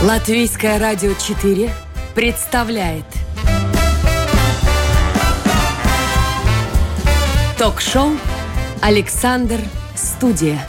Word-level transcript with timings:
Латвийское 0.00 0.78
радио 0.78 1.12
4 1.12 1.72
представляет 2.14 3.04
Ток-шоу 7.58 8.12
«Александр 8.80 9.58
Студия». 9.96 10.64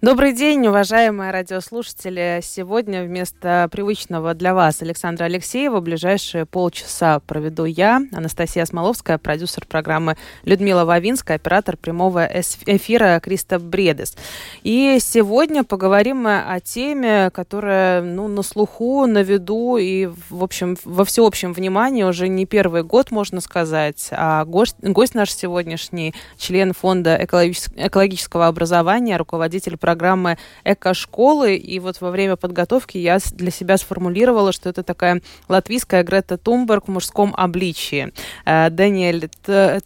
Добрый 0.00 0.32
день, 0.32 0.64
уважаемые 0.68 1.32
радиослушатели. 1.32 2.38
Сегодня 2.40 3.02
вместо 3.02 3.68
привычного 3.72 4.32
для 4.34 4.54
вас 4.54 4.80
Александра 4.80 5.24
Алексеева 5.24 5.80
ближайшие 5.80 6.46
полчаса 6.46 7.18
проведу 7.18 7.64
я, 7.64 8.02
Анастасия 8.12 8.64
Смоловская, 8.64 9.18
продюсер 9.18 9.66
программы 9.66 10.16
Людмила 10.44 10.84
Вавинская, 10.84 11.34
оператор 11.34 11.76
прямого 11.76 12.26
эфира 12.26 13.18
Криста 13.20 13.58
Бредес. 13.58 14.16
И 14.62 14.98
сегодня 15.00 15.64
поговорим 15.64 16.18
мы 16.18 16.42
о 16.42 16.60
теме, 16.60 17.32
которая 17.34 18.00
ну, 18.00 18.28
на 18.28 18.44
слуху, 18.44 19.04
на 19.06 19.24
виду 19.24 19.78
и, 19.78 20.08
в 20.30 20.44
общем, 20.44 20.76
во 20.84 21.04
всеобщем 21.04 21.52
внимании 21.52 22.04
уже 22.04 22.28
не 22.28 22.46
первый 22.46 22.84
год, 22.84 23.10
можно 23.10 23.40
сказать. 23.40 24.10
А 24.12 24.44
гость, 24.44 24.76
гость 24.80 25.16
наш 25.16 25.34
сегодняшний, 25.34 26.14
член 26.36 26.72
фонда 26.72 27.18
экологического 27.20 28.46
образования, 28.46 29.16
руководитель 29.16 29.76
программы 29.88 30.36
«Эко-школы». 30.64 31.56
И 31.56 31.78
вот 31.80 32.02
во 32.02 32.10
время 32.10 32.36
подготовки 32.36 32.98
я 32.98 33.16
для 33.32 33.50
себя 33.50 33.78
сформулировала, 33.78 34.52
что 34.52 34.68
это 34.68 34.82
такая 34.82 35.22
латвийская 35.48 36.02
Грета 36.02 36.36
Тумберг 36.36 36.88
в 36.88 36.90
мужском 36.90 37.34
обличии. 37.34 38.12
Э, 38.44 38.68
Даниэль 38.68 39.30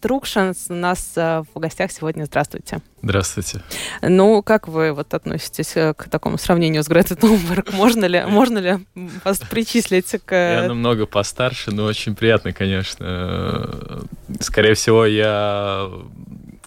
Трукшанс 0.01 0.65
у 0.67 0.73
нас 0.73 1.13
э, 1.15 1.43
в 1.53 1.57
гостях 1.57 1.93
сегодня. 1.93 2.25
Здравствуйте. 2.25 2.81
Здравствуйте. 3.01 3.61
Ну, 4.01 4.43
как 4.43 4.67
вы 4.67 4.91
вот 4.91 5.13
относитесь 5.13 5.77
э, 5.77 5.93
к 5.93 6.09
такому 6.09 6.37
сравнению 6.37 6.83
с 6.83 6.89
Гретой 6.89 7.15
Тумберг? 7.15 7.71
Можно 7.71 8.03
ли, 8.03 8.25
можно 8.27 8.57
ли 8.57 8.79
вас 9.23 9.39
причислить 9.39 10.13
к... 10.25 10.35
Я 10.35 10.67
намного 10.67 11.05
постарше, 11.05 11.71
но 11.71 11.85
очень 11.85 12.13
приятно, 12.13 12.51
конечно. 12.51 14.03
Скорее 14.41 14.73
всего, 14.73 15.05
я 15.05 15.89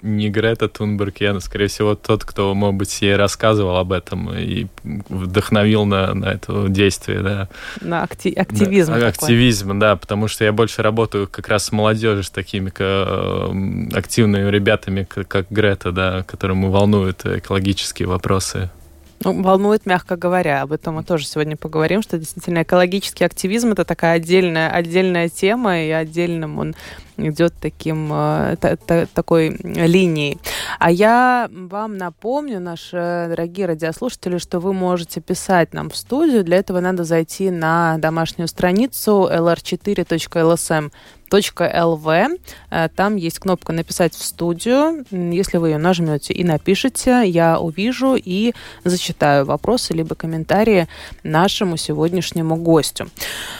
не 0.06 0.30
Грета 0.30 0.68
Тунберг, 0.68 1.20
я, 1.20 1.38
скорее 1.40 1.66
всего, 1.66 1.94
тот, 1.94 2.24
кто, 2.24 2.54
может 2.54 2.76
быть, 2.76 3.02
ей 3.02 3.16
рассказывал 3.16 3.76
об 3.76 3.92
этом 3.92 4.32
и 4.32 4.66
вдохновил 4.84 5.84
на, 5.84 6.14
на 6.14 6.26
это 6.26 6.68
действие, 6.68 7.20
да. 7.20 7.48
На 7.80 8.04
акти- 8.04 8.32
активизм. 8.32 8.92
Да, 8.92 9.08
активизм, 9.08 9.78
да, 9.78 9.96
потому 9.96 10.28
что 10.28 10.44
я 10.44 10.52
больше 10.52 10.82
работаю 10.82 11.28
как 11.28 11.48
раз 11.48 11.64
с 11.66 11.72
молодежью, 11.72 12.22
с 12.22 12.30
такими 12.30 12.72
э, 12.78 13.88
активными 13.96 14.48
ребятами, 14.50 15.06
как, 15.08 15.28
как 15.28 15.46
Грета, 15.50 15.92
да, 15.92 16.22
которым 16.22 16.70
волнуют 16.70 17.26
экологические 17.26 18.08
вопросы. 18.08 18.70
Ну, 19.20 19.42
волнует, 19.42 19.86
мягко 19.86 20.17
говоря. 20.17 20.62
Об 20.62 20.72
этом 20.72 20.97
мы 20.97 21.05
тоже 21.05 21.27
сегодня 21.27 21.56
поговорим, 21.56 22.03
что 22.03 22.19
действительно 22.19 22.62
экологический 22.62 23.25
активизм 23.25 23.72
это 23.72 23.84
такая 23.84 24.17
отдельная, 24.17 24.70
отдельная 24.70 25.28
тема, 25.28 25.81
и 25.81 25.91
отдельным 25.91 26.59
он 26.59 26.75
идет 27.17 27.55
таким, 27.61 28.11
э, 28.12 28.56
та, 28.61 28.77
та, 28.77 29.06
такой 29.06 29.56
линией. 29.62 30.39
А 30.78 30.91
я 30.91 31.48
вам 31.50 31.97
напомню, 31.97 32.61
наши 32.61 33.27
дорогие 33.31 33.67
радиослушатели, 33.67 34.37
что 34.37 34.61
вы 34.61 34.75
можете 34.75 35.20
писать 35.20 35.72
нам 35.72 35.89
в 35.89 35.97
студию. 35.97 36.44
Для 36.44 36.59
этого 36.59 36.81
надо 36.81 37.05
зайти 37.05 37.50
на 37.50 37.97
домашнюю 37.98 38.48
страницу 38.48 39.31
lr4.lsm 39.33 40.91
.lv. 41.30 42.41
Э, 42.70 42.88
там 42.94 43.16
есть 43.16 43.38
кнопка 43.38 43.72
«Написать 43.72 44.14
в 44.14 44.22
студию». 44.22 45.05
Если 45.10 45.58
вы 45.58 45.70
ее 45.70 45.78
нажмете 45.78 46.32
и 46.32 46.44
напишите, 46.44 47.22
я 47.27 47.58
увижу 47.58 48.16
и 48.16 48.52
зачитаю 48.84 49.44
вопросы 49.44 49.92
либо 49.92 50.14
комментарии 50.14 50.88
нашему 51.22 51.77
сегодняшнему 51.77 52.56
гостю. 52.56 53.08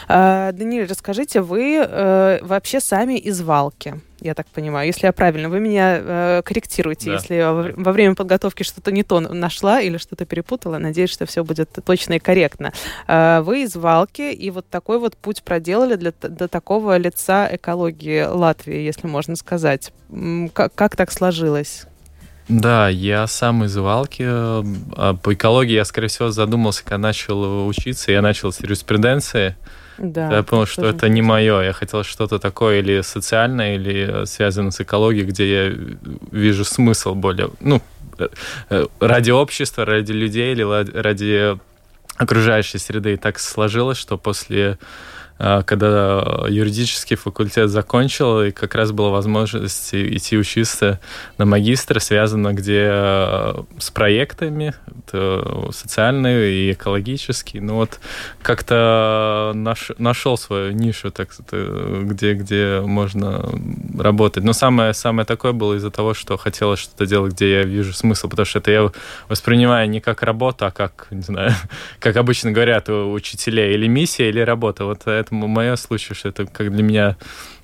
Э, 0.09 0.53
Даниэль, 0.53 0.87
расскажите, 0.87 1.41
вы 1.41 1.77
э, 1.77 2.39
вообще 2.43 2.81
сами 2.81 3.19
из 3.19 3.41
Валки? 3.41 4.01
Я 4.27 4.35
так 4.35 4.47
понимаю. 4.49 4.87
Если 4.87 5.07
я 5.07 5.13
правильно, 5.13 5.49
вы 5.49 5.61
меня 5.61 5.99
э, 5.99 6.43
корректируете, 6.45 7.07
да. 7.07 7.13
если 7.15 7.35
я 7.35 7.53
во, 7.53 7.71
во 7.77 7.93
время 7.93 8.15
подготовки 8.15 8.63
что-то 8.63 8.93
не 8.93 9.03
то 9.03 9.21
нашла 9.21 9.81
или 9.81 9.97
что-то 9.97 10.27
перепутала. 10.27 10.79
Надеюсь, 10.79 11.11
что 11.11 11.27
все 11.27 11.45
будет 11.45 11.71
точно 11.85 12.15
и 12.15 12.19
корректно. 12.19 12.73
Э, 13.07 13.41
вы 13.41 13.63
из 13.63 13.77
Валки, 13.77 14.33
и 14.33 14.51
вот 14.51 14.69
такой 14.69 14.99
вот 14.99 15.17
путь 15.17 15.43
проделали 15.43 15.97
для, 15.97 16.13
до 16.21 16.49
такого 16.49 16.97
лица 16.97 17.49
экологии 17.51 18.25
Латвии, 18.25 18.79
если 18.79 19.07
можно 19.07 19.37
сказать. 19.37 19.93
Как, 20.53 20.75
как 20.75 20.97
так 20.97 21.13
сложилось? 21.13 21.87
Да, 22.49 22.89
я 22.89 23.27
сам 23.27 23.65
из 23.65 23.77
Валки. 23.77 24.23
По 24.25 25.35
экологии 25.35 25.73
я, 25.73 25.85
скорее 25.85 26.09
всего, 26.09 26.31
задумался, 26.31 26.85
когда 26.85 26.99
начал 26.99 27.67
учиться. 27.67 28.13
Я 28.13 28.23
начал 28.23 28.53
с 28.53 28.61
юриспруденции. 28.61 29.57
Да, 29.99 30.31
я 30.37 30.43
понял, 30.43 30.67
что 30.67 30.87
это 30.87 31.09
не 31.09 31.23
мое. 31.23 31.63
Я 31.63 31.73
хотел 31.73 32.05
что-то 32.05 32.39
такое 32.39 32.81
или 32.81 33.01
социальное, 33.01 33.77
или 33.77 34.25
связанное 34.27 34.71
с 34.71 34.81
экологией, 34.81 35.25
где 35.25 35.65
я 35.65 35.75
вижу 36.31 36.65
смысл 36.65 37.15
более, 37.15 37.51
ну, 37.61 37.83
э, 38.19 38.29
э, 38.71 38.87
ради 39.01 39.31
общества, 39.31 39.85
ради 39.85 40.13
людей 40.13 40.53
или 40.53 40.63
ради 40.63 41.59
окружающей 42.17 42.79
среды. 42.79 43.15
И 43.15 43.17
так 43.17 43.39
сложилось, 43.39 43.99
что 43.99 44.19
после 44.19 44.79
когда 45.39 46.45
юридический 46.49 47.17
факультет 47.17 47.69
закончил, 47.69 48.43
и 48.43 48.51
как 48.53 48.75
раз 48.75 48.93
была 48.93 49.11
возможность 49.11 49.95
идти 49.95 50.39
учиться 50.39 50.99
на 51.37 51.45
магистра, 51.45 51.99
связано 51.99 52.55
где 52.55 52.89
а, 52.91 53.65
с 53.79 53.91
проектами, 53.91 54.75
социальные 55.71 56.53
и 56.53 56.73
экологические. 56.73 57.63
Ну 57.63 57.75
вот 57.75 58.01
как-то 58.43 59.53
наш, 59.55 59.91
нашел 59.99 60.39
свою 60.39 60.73
нишу, 60.73 61.11
так, 61.11 61.31
где, 61.51 62.35
где 62.35 62.81
можно 62.81 63.49
работать. 63.99 64.45
Но 64.45 64.53
самое, 64.53 64.95
самое 64.95 65.27
такое 65.27 65.53
было 65.53 65.75
из-за 65.75 65.91
того, 65.91 66.15
что 66.15 66.37
хотелось 66.37 66.81
что-то 66.81 67.07
делать, 67.07 67.35
где 67.35 67.59
я 67.59 67.63
вижу 67.63 67.93
смысл, 67.93 68.29
потому 68.29 68.47
что 68.47 68.59
это 68.59 68.71
я 68.71 68.91
воспринимаю 69.29 69.89
не 69.89 70.01
как 70.01 70.23
работу, 70.23 70.67
а 70.67 70.71
как, 70.71 71.07
не 71.11 71.23
знаю, 71.23 71.53
как 71.99 72.17
обычно 72.17 72.53
говорят 72.53 72.89
у 72.89 73.13
учителей, 73.13 73.75
или 73.75 73.87
миссия, 73.87 74.29
или 74.29 74.41
работа. 74.41 74.85
Вот 74.85 75.07
это 75.07 75.26
это 75.27 75.35
мое 75.35 75.77
случай, 75.77 76.15
что 76.15 76.29
это 76.29 76.47
как 76.47 76.73
для 76.73 76.83
меня, 76.83 77.17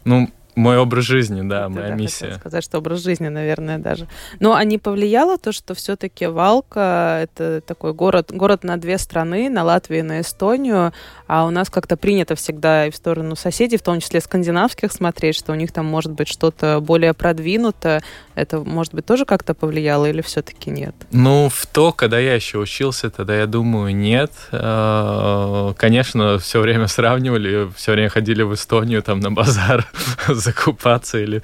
ну, 0.04 0.30
мой 0.54 0.78
образ 0.78 1.04
жизни, 1.04 1.42
да, 1.48 1.60
это, 1.60 1.68
моя 1.68 1.88
да, 1.88 1.94
миссия. 1.94 2.34
сказать, 2.34 2.64
что 2.64 2.78
образ 2.78 3.02
жизни, 3.02 3.28
наверное, 3.28 3.78
даже. 3.78 4.06
Но 4.40 4.54
а 4.54 4.64
не 4.64 4.78
повлияло 4.78 5.38
то, 5.38 5.52
что 5.52 5.74
все-таки 5.74 6.26
Валка 6.26 7.20
это 7.22 7.60
такой 7.60 7.94
город, 7.94 8.30
город 8.32 8.64
на 8.64 8.76
две 8.76 8.98
страны, 8.98 9.48
на 9.48 9.64
Латвию 9.64 10.00
и 10.00 10.02
на 10.02 10.20
Эстонию, 10.20 10.92
а 11.26 11.46
у 11.46 11.50
нас 11.50 11.70
как-то 11.70 11.96
принято 11.96 12.34
всегда 12.34 12.86
и 12.86 12.90
в 12.90 12.96
сторону 12.96 13.36
соседей, 13.36 13.78
в 13.78 13.82
том 13.82 14.00
числе 14.00 14.20
скандинавских, 14.20 14.92
смотреть, 14.92 15.36
что 15.36 15.52
у 15.52 15.54
них 15.54 15.72
там 15.72 15.86
может 15.86 16.12
быть 16.12 16.28
что-то 16.28 16.80
более 16.80 17.14
продвинутое. 17.14 18.02
Это, 18.34 18.60
может 18.60 18.94
быть, 18.94 19.06
тоже 19.06 19.24
как-то 19.24 19.54
повлияло 19.54 20.06
или 20.06 20.20
все-таки 20.20 20.70
нет? 20.70 20.94
Ну, 21.10 21.48
в 21.48 21.66
то, 21.66 21.92
когда 21.92 22.19
я 22.19 22.34
еще 22.34 22.58
учился, 22.58 23.10
тогда 23.10 23.36
я 23.36 23.46
думаю, 23.46 23.94
нет. 23.94 24.32
А, 24.52 25.72
конечно, 25.74 26.38
все 26.38 26.60
время 26.60 26.86
сравнивали, 26.86 27.70
все 27.76 27.92
время 27.92 28.08
ходили 28.08 28.42
в 28.42 28.54
Эстонию 28.54 29.02
там 29.02 29.20
на 29.20 29.30
базар 29.30 29.86
закупаться 30.44 31.19
или 31.19 31.42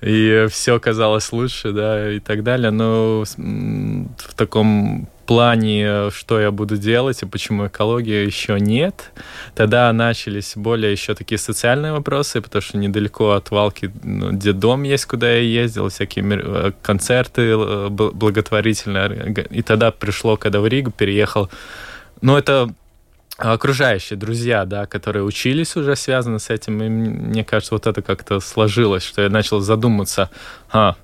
и 0.00 0.46
все 0.50 0.78
казалось 0.78 1.32
лучше, 1.32 1.72
да, 1.72 2.12
и 2.12 2.20
так 2.20 2.42
далее. 2.42 2.70
Но 2.70 3.24
в 3.24 4.34
таком 4.34 5.08
плане, 5.26 6.10
что 6.10 6.40
я 6.40 6.50
буду 6.50 6.76
делать 6.76 7.22
и 7.22 7.26
почему 7.26 7.66
экология 7.66 8.24
еще 8.24 8.58
нет. 8.60 9.12
Тогда 9.54 9.92
начались 9.92 10.52
более 10.56 10.92
еще 10.92 11.14
такие 11.14 11.38
социальные 11.38 11.92
вопросы, 11.92 12.40
потому 12.40 12.62
что 12.62 12.78
недалеко 12.78 13.32
от 13.32 13.50
Валки 13.50 13.90
ну, 14.02 14.30
дом 14.32 14.84
есть, 14.84 15.04
куда 15.06 15.30
я 15.32 15.40
ездил, 15.40 15.88
всякие 15.88 16.24
э, 16.24 16.72
концерты 16.80 17.42
э, 17.42 17.88
благотворительные. 17.88 19.46
И 19.50 19.62
тогда 19.62 19.90
пришло, 19.90 20.36
когда 20.36 20.60
в 20.60 20.66
Ригу 20.66 20.92
переехал. 20.92 21.50
Ну, 22.22 22.36
это 22.36 22.70
окружающие 23.36 24.18
друзья, 24.18 24.64
да, 24.64 24.86
которые 24.86 25.22
учились 25.22 25.76
уже 25.76 25.94
связаны 25.96 26.38
с 26.38 26.50
этим, 26.50 26.82
и 26.82 26.88
мне 26.88 27.44
кажется, 27.44 27.74
вот 27.74 27.86
это 27.86 28.00
как-то 28.02 28.40
сложилось, 28.40 29.02
что 29.02 29.22
я 29.22 29.28
начал 29.28 29.60
задуматься, 29.60 30.30
а, 30.70 30.96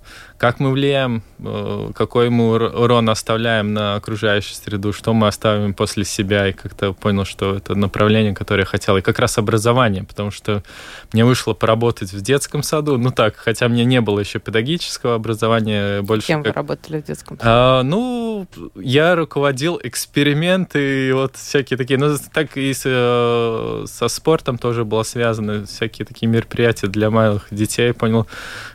как 0.42 0.58
мы 0.58 0.72
влияем, 0.72 1.22
э, 1.38 1.90
какой 1.94 2.28
мы 2.28 2.56
урон 2.56 3.08
оставляем 3.08 3.74
на 3.74 3.94
окружающую 3.94 4.56
среду, 4.56 4.92
что 4.92 5.14
мы 5.14 5.28
оставим 5.28 5.72
после 5.72 6.04
себя, 6.04 6.48
и 6.48 6.52
как-то 6.52 6.92
понял, 6.92 7.24
что 7.24 7.54
это 7.54 7.76
направление, 7.76 8.34
которое 8.34 8.62
я 8.62 8.66
хотел, 8.66 8.96
и 8.96 9.02
как 9.02 9.20
раз 9.20 9.38
образование, 9.38 10.02
потому 10.02 10.32
что 10.32 10.64
мне 11.12 11.24
вышло 11.24 11.52
поработать 11.54 12.12
в 12.12 12.20
детском 12.22 12.64
саду, 12.64 12.98
ну 12.98 13.12
так, 13.12 13.36
хотя 13.36 13.68
мне 13.68 13.84
не 13.84 14.00
было 14.00 14.18
еще 14.18 14.40
педагогического 14.40 15.14
образования, 15.14 16.02
больше... 16.02 16.26
Кем 16.26 16.42
как... 16.42 16.56
вы 16.56 16.56
работали 16.56 17.00
в 17.00 17.04
детском? 17.04 17.38
Саду? 17.38 17.48
А, 17.48 17.82
ну, 17.84 18.48
я 18.74 19.14
руководил 19.14 19.78
эксперименты, 19.80 21.10
и 21.10 21.12
вот 21.12 21.36
всякие 21.36 21.76
такие, 21.76 22.00
ну, 22.00 22.16
так 22.32 22.56
и 22.56 22.74
с, 22.74 22.82
э, 22.84 23.84
со 23.86 24.08
спортом 24.08 24.58
тоже 24.58 24.84
было 24.84 25.04
связано, 25.04 25.66
всякие 25.66 26.04
такие 26.04 26.26
мероприятия 26.26 26.88
для 26.88 27.10
малых 27.10 27.46
детей, 27.52 27.92
понял, 27.92 28.26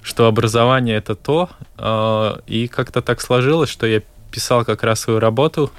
что 0.02 0.28
образование 0.28 0.87
это 0.94 1.16
то, 1.16 1.50
а, 1.78 2.40
и 2.48 2.68
как-то 2.68 3.02
так 3.02 3.22
сложилось, 3.22 3.70
что 3.70 3.86
я 3.88 4.02
писал 4.32 4.66
как 4.66 4.84
раз 4.84 5.02
свою 5.02 5.20
работу 5.20 5.72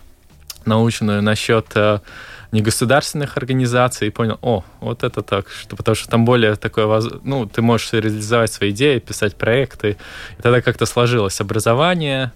научную 0.64 1.22
насчет 1.22 1.66
э, 1.74 2.00
негосударственных 2.52 3.36
организаций 3.36 4.08
и 4.08 4.10
понял, 4.10 4.38
о, 4.42 4.64
вот 4.80 5.02
это 5.02 5.22
так, 5.22 5.48
что, 5.48 5.76
потому 5.76 5.94
что 5.94 6.08
там 6.08 6.24
более 6.24 6.56
такое, 6.56 7.02
ну, 7.22 7.46
ты 7.46 7.62
можешь 7.62 7.92
реализовать 7.92 8.52
свои 8.52 8.70
идеи, 8.70 8.98
писать 8.98 9.36
проекты. 9.36 9.96
И 10.38 10.42
тогда 10.42 10.60
как-то 10.60 10.86
сложилось 10.86 11.40
образование, 11.40 12.32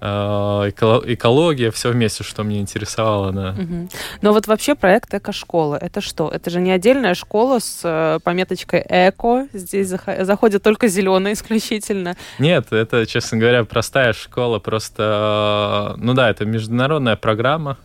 экология, 0.00 1.70
все 1.70 1.90
вместе, 1.90 2.24
что 2.24 2.42
мне 2.42 2.60
интересовало. 2.60 3.32
Да. 3.32 3.50
Угу. 3.58 3.88
Но 4.22 4.32
вот 4.32 4.46
вообще 4.46 4.74
проект 4.74 5.12
«Эко-школа»— 5.14 5.76
это 5.80 6.00
что? 6.00 6.28
Это 6.30 6.50
же 6.50 6.60
не 6.60 6.70
отдельная 6.70 7.14
школа 7.14 7.58
с 7.58 7.80
э, 7.84 8.18
пометочкой 8.24 8.84
«эко», 8.88 9.46
здесь 9.52 9.88
заходят 9.88 10.62
только 10.62 10.88
зеленые 10.88 11.34
исключительно. 11.34 12.16
Нет, 12.38 12.72
это, 12.72 13.06
честно 13.06 13.38
говоря, 13.38 13.64
простая 13.64 14.12
школа, 14.12 14.58
просто, 14.58 15.94
ну 15.98 16.14
да, 16.14 16.30
это 16.30 16.44
международная 16.44 17.16
программа, 17.16 17.76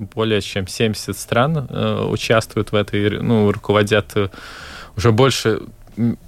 более 0.00 0.40
чем 0.40 0.66
70 0.66 1.16
стран 1.16 1.66
э, 1.68 2.04
участвуют 2.10 2.72
в 2.72 2.74
этой, 2.74 3.20
ну, 3.20 3.52
руководят 3.52 4.16
э, 4.16 4.28
уже 4.96 5.12
больше 5.12 5.60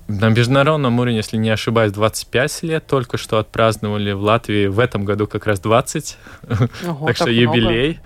на 0.09 0.29
международном 0.29 0.99
уровне, 0.99 1.17
если 1.17 1.37
не 1.37 1.51
ошибаюсь, 1.51 1.93
25 1.93 2.63
лет 2.63 2.87
только 2.87 3.17
что 3.17 3.39
отпраздновали 3.39 4.13
в 4.13 4.23
Латвии. 4.23 4.67
В 4.67 4.79
этом 4.79 5.05
году 5.05 5.27
как 5.27 5.47
раз 5.47 5.61
20. 5.61 6.19
Ого, 6.87 7.07
так 7.07 7.17
что 7.17 7.31
юбилей. 7.31 8.01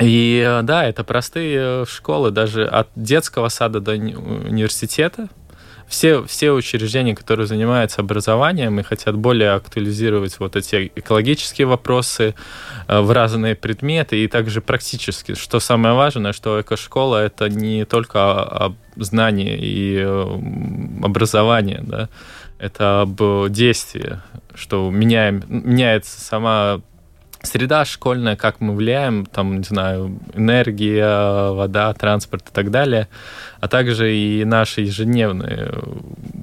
И 0.00 0.42
э, 0.44 0.62
да, 0.62 0.84
это 0.84 1.04
простые 1.04 1.84
школы, 1.86 2.30
даже 2.30 2.66
от 2.66 2.88
детского 2.96 3.48
сада 3.48 3.80
до 3.80 3.92
университета 3.92 5.28
все, 5.92 6.24
все 6.24 6.52
учреждения, 6.52 7.14
которые 7.14 7.46
занимаются 7.46 8.00
образованием 8.00 8.80
и 8.80 8.82
хотят 8.82 9.14
более 9.14 9.50
актуализировать 9.50 10.40
вот 10.40 10.56
эти 10.56 10.90
экологические 10.96 11.66
вопросы 11.66 12.34
э, 12.88 13.00
в 13.00 13.10
разные 13.10 13.54
предметы 13.54 14.24
и 14.24 14.26
также 14.26 14.62
практически, 14.62 15.34
что 15.34 15.60
самое 15.60 15.94
важное, 15.94 16.32
что 16.32 16.62
экошкола— 16.62 17.22
это 17.26 17.50
не 17.50 17.84
только 17.84 18.42
об 18.42 18.76
знании 18.96 19.54
и 19.60 19.98
э, 19.98 21.04
образовании, 21.04 21.80
да, 21.82 22.08
это 22.58 23.02
об 23.02 23.50
действии, 23.50 24.18
что 24.54 24.90
меняем, 24.90 25.42
меняется 25.46 26.18
сама 26.18 26.80
среда 27.42 27.84
школьная, 27.84 28.36
как 28.36 28.60
мы 28.60 28.74
влияем, 28.74 29.26
там, 29.26 29.58
не 29.58 29.64
знаю, 29.64 30.18
энергия, 30.34 31.52
вода, 31.52 31.92
транспорт 31.92 32.48
и 32.48 32.52
так 32.52 32.70
далее, 32.70 33.08
а 33.60 33.68
также 33.68 34.14
и 34.14 34.44
наши 34.44 34.82
ежедневные, 34.82 35.72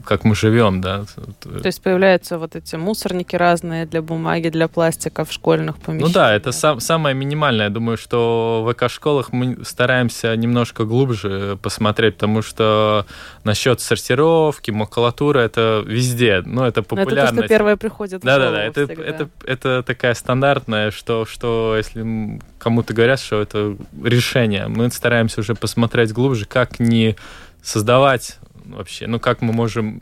как 0.05 0.23
мы 0.23 0.35
живем, 0.35 0.81
да. 0.81 1.05
То 1.41 1.67
есть 1.67 1.81
появляются 1.81 2.37
вот 2.37 2.55
эти 2.55 2.75
мусорники 2.75 3.35
разные 3.35 3.85
для 3.85 4.01
бумаги, 4.01 4.49
для 4.49 4.67
пластика 4.67 5.25
в 5.25 5.31
школьных 5.31 5.77
помещениях. 5.77 6.07
Ну 6.07 6.13
да, 6.13 6.33
это 6.33 6.51
сам, 6.51 6.79
самое 6.79 7.15
минимальное. 7.15 7.65
Я 7.65 7.69
думаю, 7.69 7.97
что 7.97 8.63
в 8.65 8.71
эко-школах 8.71 9.31
мы 9.31 9.63
стараемся 9.63 10.35
немножко 10.35 10.85
глубже 10.85 11.57
посмотреть, 11.61 12.15
потому 12.15 12.41
что 12.41 13.05
насчет 13.43 13.81
сортировки, 13.81 14.71
макулатуры, 14.71 15.41
это 15.41 15.83
везде, 15.85 16.41
ну 16.45 16.63
это 16.63 16.83
популярно. 16.83 17.19
Это 17.19 17.27
то, 17.29 17.37
что 17.37 17.47
первое 17.47 17.77
приходит 17.77 18.21
да, 18.21 18.37
Да-да-да, 18.37 18.63
это, 18.63 18.81
это, 18.81 19.29
это 19.45 19.83
такая 19.83 20.13
стандартная, 20.13 20.88
что, 20.91 21.25
что 21.25 21.75
если 21.77 22.39
кому-то 22.57 22.93
говорят, 22.93 23.19
что 23.19 23.41
это 23.41 23.77
решение, 24.03 24.67
мы 24.67 24.89
стараемся 24.91 25.41
уже 25.41 25.55
посмотреть 25.55 26.11
глубже, 26.11 26.45
как 26.45 26.79
не 26.79 27.15
создавать 27.61 28.37
вообще, 28.65 29.07
ну 29.07 29.19
как 29.19 29.41
мы 29.41 29.53
можем 29.53 30.01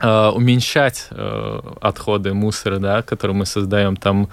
уменьшать 0.00 1.08
э, 1.10 1.60
отходы 1.80 2.34
мусора, 2.34 2.78
да, 2.78 3.02
которые 3.02 3.36
мы 3.36 3.46
создаем, 3.46 3.96
там 3.96 4.28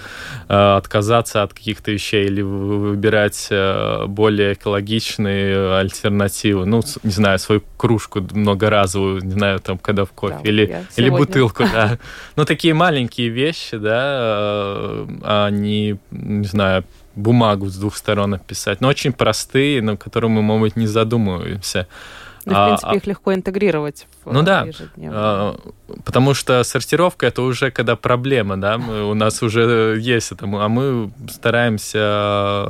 э, 0.48 0.76
отказаться 0.76 1.44
от 1.44 1.54
каких-то 1.54 1.92
вещей 1.92 2.26
или 2.26 2.42
выбирать 2.42 3.48
э, 3.50 4.06
более 4.08 4.54
экологичные 4.54 5.78
альтернативы. 5.78 6.66
Ну, 6.66 6.82
не 7.04 7.12
знаю, 7.12 7.40
свою 7.40 7.64
кружку 7.78 8.22
многоразовую, 8.32 9.24
не 9.24 9.32
знаю, 9.32 9.60
там, 9.60 9.78
когда 9.78 10.06
в 10.06 10.12
кофе, 10.12 10.38
да, 10.44 10.50
или, 10.50 10.86
или 10.96 11.10
бутылку, 11.10 11.64
да. 11.64 11.98
Ну, 12.36 12.46
такие 12.46 12.74
маленькие 12.74 13.30
вещи, 13.30 13.78
да, 13.78 15.06
они, 15.24 15.98
не 16.12 16.46
знаю, 16.46 16.84
бумагу 17.16 17.68
с 17.68 17.78
двух 17.78 17.96
сторон 17.96 18.34
описать, 18.34 18.82
но 18.82 18.88
очень 18.88 19.14
простые, 19.14 19.82
на 19.82 19.98
которые 19.98 20.30
мы, 20.30 20.42
может 20.42 20.62
быть, 20.62 20.76
не 20.76 20.88
задумываемся. 20.88 21.88
Ну, 22.46 22.54
в 22.54 22.66
принципе, 22.68 22.92
а, 22.92 22.96
их 22.96 23.08
легко 23.08 23.34
интегрировать 23.34 24.08
в 24.24 24.32
Ну 24.32 24.44
да, 24.44 24.68
а, 24.98 25.58
потому 26.04 26.34
что 26.34 26.64
сортировка 26.64 27.26
это 27.26 27.42
уже 27.42 27.72
когда 27.72 27.96
проблема, 27.96 28.56
да, 28.58 28.78
мы, 28.78 29.10
у 29.10 29.16
нас 29.16 29.42
уже 29.42 29.98
есть 30.00 30.32
это, 30.32 30.46
а 30.46 30.70
мы 30.70 31.12
стараемся 31.28 32.68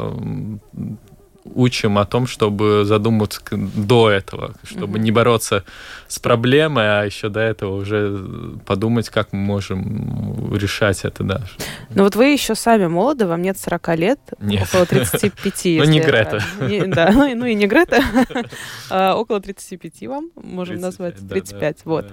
учим 1.53 1.97
о 1.97 2.06
том, 2.06 2.25
чтобы 2.27 2.83
задуматься 2.86 3.42
до 3.51 4.09
этого, 4.09 4.56
чтобы 4.63 4.97
mm-hmm. 4.97 5.01
не 5.01 5.12
бороться 5.12 5.63
с 6.07 6.19
проблемой, 6.19 7.01
а 7.01 7.03
еще 7.03 7.30
до 7.30 7.39
этого 7.39 7.75
уже 7.75 8.57
подумать, 8.65 9.09
как 9.09 9.31
мы 9.31 9.39
можем 9.39 10.56
решать 10.56 11.06
это, 11.06 11.24
да. 11.24 11.42
Ну 11.92 12.03
вот 12.03 12.15
вы 12.15 12.25
еще 12.25 12.56
сами 12.56 12.88
молоды, 12.88 13.27
вам 13.27 13.42
нет 13.42 13.57
40 13.57 13.97
лет, 13.97 14.19
нет. 14.39 14.63
около 14.63 14.86
35. 14.86 15.65
Ну 15.65 15.83
не 15.86 16.00
Грета. 16.00 16.42
Да, 16.88 17.12
ну 17.12 17.45
и 17.45 17.53
не 17.53 17.68
Грета, 17.68 18.03
а, 18.89 19.15
около 19.15 19.39
35 19.39 20.07
вам 20.07 20.30
можем 20.36 20.80
назвать, 20.80 21.15
35, 21.27 21.77
вот. 21.86 22.06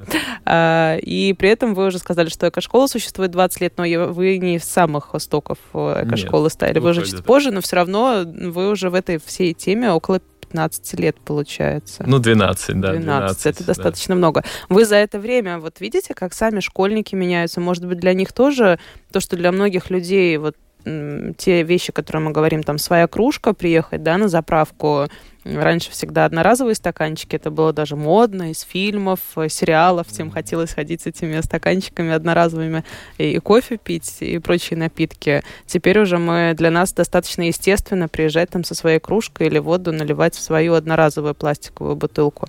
А, 0.44 0.96
и 0.96 1.32
при 1.32 1.48
этом 1.48 1.74
вы 1.74 1.86
уже 1.86 1.98
сказали, 1.98 2.28
что 2.28 2.48
экошкола 2.48 2.86
существует 2.86 3.30
20 3.30 3.60
лет, 3.60 3.74
но 3.76 3.84
вы 4.12 4.38
не 4.38 4.56
из 4.56 4.64
самых 4.64 5.14
истоков 5.14 5.58
экошколы 5.72 6.50
стали, 6.50 6.78
вы 6.78 6.90
уже 6.90 7.06
чуть 7.06 7.24
позже, 7.24 7.50
но 7.50 7.60
все 7.60 7.76
равно 7.76 8.24
вы 8.26 8.70
уже 8.70 8.90
в 8.90 8.94
этой 8.94 9.21
всей 9.24 9.54
теме 9.54 9.92
около 9.92 10.20
15 10.52 11.00
лет, 11.00 11.16
получается. 11.20 12.04
Ну, 12.06 12.18
12, 12.18 12.80
да. 12.80 12.92
12, 12.92 13.04
12 13.04 13.46
это 13.46 13.58
да. 13.60 13.64
достаточно 13.64 14.14
много. 14.14 14.44
Вы 14.68 14.84
за 14.84 14.96
это 14.96 15.18
время 15.18 15.58
вот 15.58 15.80
видите, 15.80 16.14
как 16.14 16.34
сами 16.34 16.60
школьники 16.60 17.14
меняются? 17.14 17.60
Может 17.60 17.86
быть, 17.86 17.98
для 17.98 18.12
них 18.12 18.32
тоже 18.32 18.78
то, 19.10 19.20
что 19.20 19.36
для 19.36 19.50
многих 19.50 19.90
людей 19.90 20.36
вот 20.36 20.56
те 20.84 21.62
вещи, 21.62 21.92
которые 21.92 22.22
мы 22.22 22.32
говорим, 22.32 22.62
там 22.62 22.78
своя 22.78 23.06
кружка, 23.06 23.54
приехать, 23.54 24.02
да, 24.02 24.18
на 24.18 24.28
заправку. 24.28 25.08
Раньше 25.44 25.90
всегда 25.90 26.24
одноразовые 26.24 26.76
стаканчики, 26.76 27.34
это 27.34 27.50
было 27.50 27.72
даже 27.72 27.96
модно, 27.96 28.52
из 28.52 28.60
фильмов, 28.60 29.18
э, 29.36 29.48
сериалов, 29.48 30.06
всем 30.06 30.30
хотелось 30.30 30.72
ходить 30.72 31.02
с 31.02 31.06
этими 31.06 31.40
стаканчиками 31.40 32.12
одноразовыми 32.12 32.84
и 33.18 33.38
кофе 33.40 33.76
пить, 33.76 34.18
и 34.20 34.38
прочие 34.38 34.78
напитки. 34.78 35.42
Теперь 35.66 35.98
уже 35.98 36.18
мы, 36.18 36.54
для 36.56 36.70
нас 36.70 36.92
достаточно 36.92 37.42
естественно 37.42 38.06
приезжать 38.06 38.50
там 38.50 38.62
со 38.62 38.76
своей 38.76 39.00
кружкой 39.00 39.48
или 39.48 39.58
воду 39.58 39.92
наливать 39.92 40.36
в 40.36 40.40
свою 40.40 40.74
одноразовую 40.74 41.34
пластиковую 41.34 41.96
бутылку 41.96 42.48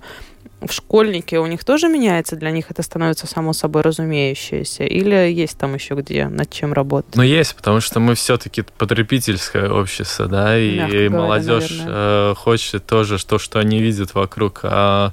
в 0.66 0.72
школьнике 0.72 1.38
у 1.38 1.46
них 1.46 1.64
тоже 1.64 1.88
меняется, 1.88 2.36
для 2.36 2.50
них 2.50 2.70
это 2.70 2.82
становится 2.82 3.26
само 3.26 3.52
собой 3.52 3.82
разумеющееся? 3.82 4.84
Или 4.84 5.14
есть 5.32 5.58
там 5.58 5.74
еще 5.74 5.94
где, 5.94 6.28
над 6.28 6.50
чем 6.50 6.72
работать? 6.72 7.16
Ну, 7.16 7.22
есть, 7.22 7.54
потому 7.56 7.80
что 7.80 8.00
мы 8.00 8.14
все-таки 8.14 8.62
потребительское 8.62 9.70
общество, 9.70 10.26
да, 10.26 10.58
и, 10.58 11.06
и 11.06 11.08
молодежь 11.08 11.70
наверное. 11.70 12.32
Э, 12.32 12.34
хочет 12.36 12.86
тоже 12.86 13.24
то, 13.24 13.38
что 13.38 13.58
они 13.58 13.80
видят 13.80 14.14
вокруг. 14.14 14.60
А, 14.64 15.12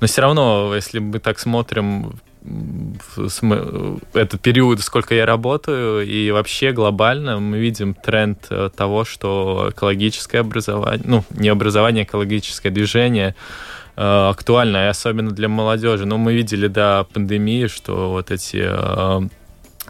но 0.00 0.06
все 0.06 0.22
равно, 0.22 0.72
если 0.74 0.98
мы 0.98 1.18
так 1.18 1.38
смотрим 1.38 2.20
этот 4.14 4.40
период, 4.40 4.80
сколько 4.80 5.14
я 5.14 5.26
работаю, 5.26 6.06
и 6.06 6.30
вообще 6.30 6.72
глобально 6.72 7.38
мы 7.38 7.58
видим 7.58 7.94
тренд 7.94 8.46
э, 8.50 8.70
того, 8.74 9.04
что 9.04 9.68
экологическое 9.70 10.40
образование, 10.40 11.04
ну, 11.04 11.24
не 11.30 11.48
образование, 11.48 12.02
а 12.02 12.06
экологическое 12.06 12.72
движение 12.72 13.34
актуально, 13.96 14.86
и 14.86 14.88
особенно 14.88 15.30
для 15.30 15.48
молодежи. 15.48 16.06
Но 16.06 16.18
мы 16.18 16.34
видели 16.34 16.68
до 16.68 17.06
пандемии, 17.12 17.66
что 17.66 18.10
вот 18.10 18.30
эти 18.30 18.62
э, 18.62 19.28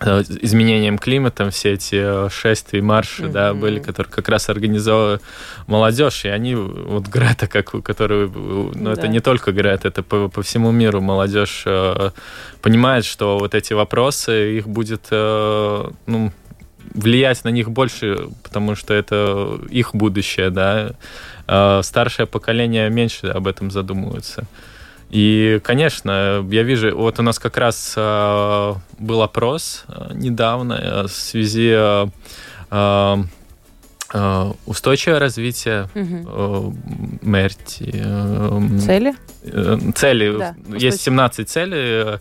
э, 0.01 0.23
изменением 0.43 0.99
климата, 0.99 1.51
все 1.51 1.75
эти 1.75 2.29
шествия, 2.31 2.83
марши, 2.83 3.23
mm-hmm. 3.23 3.33
да, 3.33 3.55
были, 3.55 3.79
которые 3.79 4.13
как 4.13 4.29
раз 4.29 4.49
организовала 4.49 5.21
молодежь, 5.67 6.25
и 6.25 6.29
они, 6.29 6.55
вот 6.55 7.07
Грета, 7.07 7.47
как 7.47 7.75
у 7.75 7.83
которой, 7.83 8.29
ну, 8.29 8.73
да. 8.75 8.93
это 8.93 9.09
не 9.09 9.21
только 9.21 9.53
Грета, 9.53 9.89
это 9.89 10.03
по, 10.03 10.29
по 10.29 10.43
всему 10.43 10.71
миру 10.71 11.01
молодежь 11.01 11.63
э, 11.67 12.11
понимает, 12.63 13.05
что 13.05 13.39
вот 13.39 13.55
эти 13.55 13.75
вопросы, 13.75 14.59
их 14.59 14.67
будет, 14.67 15.07
э, 15.11 15.91
ну, 16.07 16.33
влиять 16.95 17.45
на 17.45 17.51
них 17.51 17.71
больше, 17.71 18.29
потому 18.43 18.75
что 18.75 18.95
это 18.95 19.61
их 19.71 19.95
будущее, 19.95 20.51
да, 20.51 20.89
Э, 20.89 20.95
старшее 21.83 22.27
поколение 22.27 22.91
меньше 22.91 23.27
об 23.29 23.47
этом 23.47 23.71
задумывается. 23.71 24.47
И, 25.11 25.61
конечно, 25.65 26.47
я 26.51 26.63
вижу, 26.63 26.97
вот 26.97 27.19
у 27.19 27.23
нас 27.23 27.41
как 27.41 27.57
раз 27.57 27.95
э, 27.97 28.75
был 28.99 29.23
опрос 29.23 29.85
э, 29.89 30.13
недавно 30.15 31.07
в 31.09 31.13
связи 31.13 31.77
устойчивое 34.67 35.21
развитие 35.21 35.89
угу. 35.95 36.75
Мерти. 37.23 37.93
Цели? 38.81 39.15
Цели. 39.95 40.37
Да, 40.37 40.55
Есть 40.77 41.03
17 41.03 41.49
целей, 41.49 42.19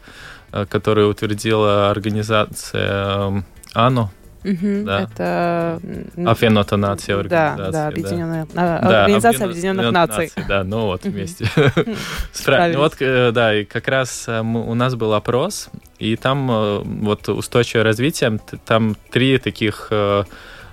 которые 0.51 1.07
утвердила 1.07 1.89
организация 1.89 3.43
АНО, 3.73 4.11
Угу, 4.43 4.83
Да. 4.85 5.01
Это... 5.01 5.81
Афенота 6.25 6.77
нация 6.77 7.15
Да, 7.23 7.53
организация. 7.53 7.71
да, 7.71 7.87
объединенная, 7.87 8.47
а, 8.55 8.79
Да, 8.89 9.01
Организация 9.03 9.47
Объединен- 9.47 9.79
Объединенных 9.79 9.91
Наций. 9.91 10.31
Да, 10.47 10.63
ну 10.63 10.85
вот 10.85 11.03
вместе. 11.03 11.45
Справились. 12.31 12.77
Вот, 12.77 12.95
э, 13.01 13.31
да, 13.31 13.53
и 13.55 13.65
как 13.65 13.87
раз 13.87 14.25
э, 14.27 14.39
у 14.41 14.73
нас 14.75 14.95
был 14.95 15.13
опрос, 15.13 15.69
и 15.97 16.15
там 16.15 16.49
э, 16.51 16.79
вот 16.83 17.27
устойчивое 17.29 17.83
развитие, 17.83 18.39
там 18.65 18.95
три 19.11 19.37
таких 19.39 19.91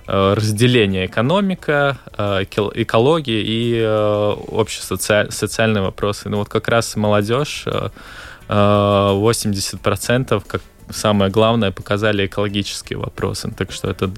разделения. 0.09 1.05
Экономика, 1.05 1.97
эко- 2.17 2.71
экология 2.75 3.41
и 3.43 3.75
э, 3.77 4.35
общесоциальные 4.53 5.81
вопросы. 5.83 6.29
Ну 6.29 6.37
вот 6.37 6.47
как 6.47 6.69
раз 6.69 6.95
молодежь, 6.95 7.63
э, 7.65 7.89
э, 8.47 8.53
80% 8.53 10.41
как 10.47 10.61
самое 10.89 11.31
главное 11.31 11.71
показали 11.71 12.25
экологические 12.25 12.99
вопросы. 12.99 13.51
Так 13.57 13.71
что 13.71 13.89
это 13.89 14.11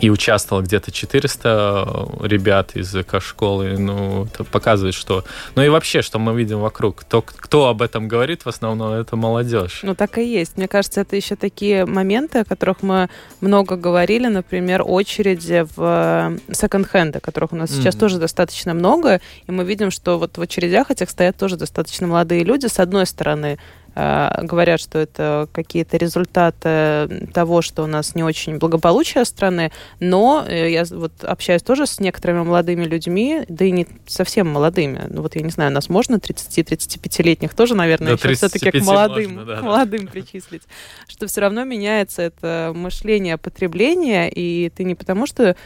и 0.00 0.08
участвовало 0.10 0.62
где-то 0.62 0.90
400 0.90 2.08
ребят 2.22 2.74
из 2.74 2.94
эко-школы. 2.94 3.76
Ну, 3.78 4.24
это 4.24 4.44
показывает, 4.44 4.94
что... 4.94 5.24
Ну 5.54 5.62
и 5.62 5.68
вообще, 5.68 6.00
что 6.02 6.18
мы 6.18 6.34
видим 6.34 6.60
вокруг. 6.60 7.00
Кто, 7.00 7.22
кто 7.22 7.68
об 7.68 7.82
этом 7.82 8.08
говорит, 8.08 8.44
в 8.44 8.48
основном, 8.48 8.92
это 8.92 9.16
молодежь. 9.16 9.80
Ну, 9.82 9.94
так 9.94 10.16
и 10.18 10.24
есть. 10.24 10.56
Мне 10.56 10.68
кажется, 10.68 11.02
это 11.02 11.16
еще 11.16 11.36
такие 11.36 11.84
моменты, 11.84 12.38
о 12.38 12.44
которых 12.44 12.82
мы 12.82 13.08
много 13.40 13.76
говорили, 13.76 14.26
например, 14.28 14.82
очереди 14.86 15.66
в 15.76 16.38
э, 16.48 16.54
секонд-хенды, 16.54 17.20
которых 17.20 17.52
у 17.52 17.56
нас 17.56 17.70
сейчас 17.70 17.94
Мгм. 17.94 18.00
тоже 18.00 18.18
достаточно 18.18 18.72
много, 18.74 19.20
и 19.46 19.52
мы 19.52 19.64
видим, 19.64 19.90
что 19.90 20.18
вот 20.18 20.38
в 20.38 20.40
очередях 20.40 20.90
этих 20.90 21.10
стоят 21.10 21.36
тоже 21.36 21.56
достаточно 21.56 22.06
молодые 22.06 22.44
люди. 22.44 22.66
С 22.66 22.78
одной 22.78 23.06
стороны, 23.06 23.46
э, 23.46 23.79
говорят, 23.94 24.80
что 24.80 24.98
это 24.98 25.48
какие-то 25.52 25.96
результаты 25.96 27.28
того, 27.32 27.60
что 27.62 27.82
у 27.82 27.86
нас 27.86 28.14
не 28.14 28.22
очень 28.22 28.58
благополучие 28.58 29.24
страны, 29.24 29.72
но 29.98 30.44
э, 30.46 30.70
я 30.70 30.84
вот 30.90 31.24
общаюсь 31.24 31.62
тоже 31.62 31.86
с 31.86 32.00
некоторыми 32.00 32.42
молодыми 32.42 32.84
людьми, 32.84 33.42
да 33.48 33.64
и 33.64 33.70
не 33.70 33.86
совсем 34.06 34.48
молодыми. 34.48 35.02
Ну 35.08 35.22
вот 35.22 35.36
я 35.36 35.42
не 35.42 35.50
знаю, 35.50 35.72
нас 35.72 35.88
можно 35.88 36.16
30-35-летних 36.16 37.54
тоже, 37.54 37.74
наверное, 37.74 38.16
До 38.16 38.28
еще 38.28 38.34
все-таки 38.34 38.70
к 38.70 38.72
35 38.72 38.86
молодым, 38.86 39.34
можно, 39.34 39.44
да, 39.44 39.56
к 39.56 39.60
да. 39.60 39.66
молодым 39.66 40.06
причислить. 40.06 40.62
Что 41.08 41.26
все 41.26 41.40
равно 41.40 41.64
меняется 41.64 42.22
это 42.22 42.72
мышление 42.74 43.38
потребления, 43.38 44.28
и 44.28 44.70
ты 44.70 44.84
не 44.84 44.94
потому 44.94 45.26
что 45.26 45.56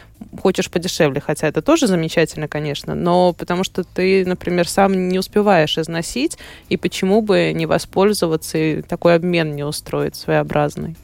хочешь 0.41 0.71
подешевле, 0.71 1.21
хотя 1.21 1.47
это 1.47 1.63
тоже 1.63 1.87
замечательно, 1.87 2.49
конечно, 2.49 2.95
но 2.95 3.33
потому 3.33 3.65
что 3.65 3.85
ты, 3.85 4.25
например, 4.25 4.69
сам 4.69 5.09
не 5.09 5.19
успеваешь 5.19 5.77
износить, 5.77 6.39
и 6.69 6.77
почему 6.77 7.21
бы 7.21 7.53
не 7.55 7.67
воспользоваться 7.67 8.14
и 8.55 8.83
такой 8.83 9.15
обмен 9.17 9.55
не 9.55 9.65
устроить 9.65 10.17
своеобразный. 10.17 10.97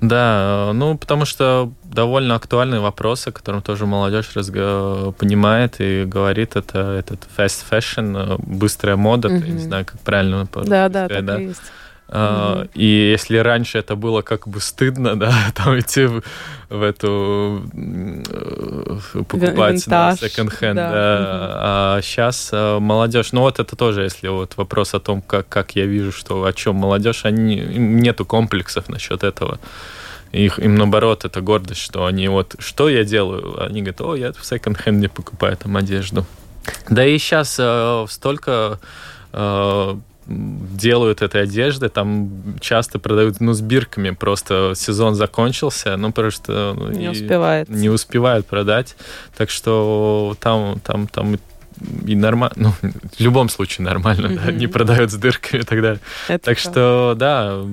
Да, 0.00 0.70
э, 0.70 0.72
ну, 0.72 0.96
потому 0.96 1.26
что 1.26 1.72
довольно 1.84 2.34
актуальные 2.34 2.80
вопросы, 2.80 3.32
которым 3.32 3.60
тоже 3.60 3.84
молодежь 3.84 4.30
разго- 4.34 5.12
понимает 5.12 5.76
и 5.78 6.04
говорит, 6.04 6.56
это 6.56 6.78
этот 6.98 7.28
fast 7.36 7.64
fashion, 7.70 8.16
э, 8.16 8.36
быстрая 8.38 8.96
мода, 8.96 9.28
я 9.28 9.52
не 9.52 9.58
знаю, 9.58 9.84
как 9.84 10.00
правильно 10.00 10.46
по-русски 10.46 10.70
Да, 10.70 10.88
да, 10.88 11.08
так 11.08 11.40
и 11.40 11.42
есть. 11.42 11.60
А. 12.12 12.66
И 12.74 12.84
если 12.84 13.36
раньше 13.36 13.78
это 13.78 13.94
было 13.94 14.22
как 14.22 14.48
бы 14.48 14.60
стыдно, 14.60 15.16
да, 15.18 15.32
там 15.54 15.78
идти 15.78 16.06
в, 16.06 16.22
в 16.68 16.82
эту 16.82 17.62
э, 17.72 18.94
покупать 19.12 19.56
на 19.56 19.70
винтаж, 19.70 20.18
секонд-хенд, 20.18 20.74
да. 20.74 20.90
да, 20.90 20.96
а 21.62 22.00
сейчас 22.02 22.50
молодежь, 22.52 23.30
ну 23.30 23.42
вот 23.42 23.60
это 23.60 23.76
тоже, 23.76 24.02
если 24.02 24.26
вот 24.26 24.56
вопрос 24.56 24.94
о 24.94 24.98
том, 24.98 25.22
как, 25.22 25.48
как 25.48 25.76
я 25.76 25.86
вижу, 25.86 26.10
что 26.10 26.44
о 26.44 26.52
чем 26.52 26.74
молодежь, 26.76 27.24
они, 27.24 27.56
нету 27.56 28.24
комплексов 28.24 28.88
насчет 28.88 29.22
этого. 29.22 29.60
Их, 30.32 30.58
им 30.58 30.74
наоборот, 30.74 31.24
это 31.24 31.40
гордость, 31.40 31.80
что 31.80 32.06
они 32.06 32.28
вот, 32.28 32.56
что 32.58 32.88
я 32.88 33.04
делаю? 33.04 33.62
Они 33.62 33.82
говорят, 33.82 34.00
о, 34.00 34.14
я 34.16 34.32
в 34.32 34.44
секонд-хенде 34.44 35.08
покупаю 35.08 35.56
там 35.56 35.76
одежду. 35.76 36.24
Да 36.88 37.04
и 37.04 37.18
сейчас 37.18 37.60
столько 38.12 38.80
э, 39.32 39.96
делают 40.30 41.22
этой 41.22 41.42
одежды, 41.42 41.88
там 41.88 42.30
часто 42.60 42.98
продают, 42.98 43.40
ну, 43.40 43.52
с 43.52 43.60
бирками, 43.60 44.10
просто 44.10 44.72
сезон 44.76 45.14
закончился, 45.14 45.96
ну, 45.96 46.12
просто... 46.12 46.74
ну, 46.78 46.88
Не 46.90 47.06
и 47.06 47.08
успевает. 47.08 47.68
Не 47.68 47.88
успевают 47.90 48.46
продать, 48.46 48.96
так 49.36 49.50
что 49.50 50.36
там, 50.40 50.80
там, 50.80 51.08
там 51.08 51.38
и 52.06 52.14
нормально, 52.14 52.54
ну, 52.56 52.90
в 53.16 53.20
любом 53.20 53.48
случае 53.48 53.86
нормально, 53.86 54.28
да, 54.36 54.50
Мгм. 54.50 54.58
не 54.58 54.66
продают 54.66 55.10
с 55.10 55.14
дырками 55.14 55.62
тогда. 55.62 55.96
Это 56.28 56.44
Так 56.44 56.58
правда. 56.58 56.60
что, 56.60 57.14
да, 57.18 57.64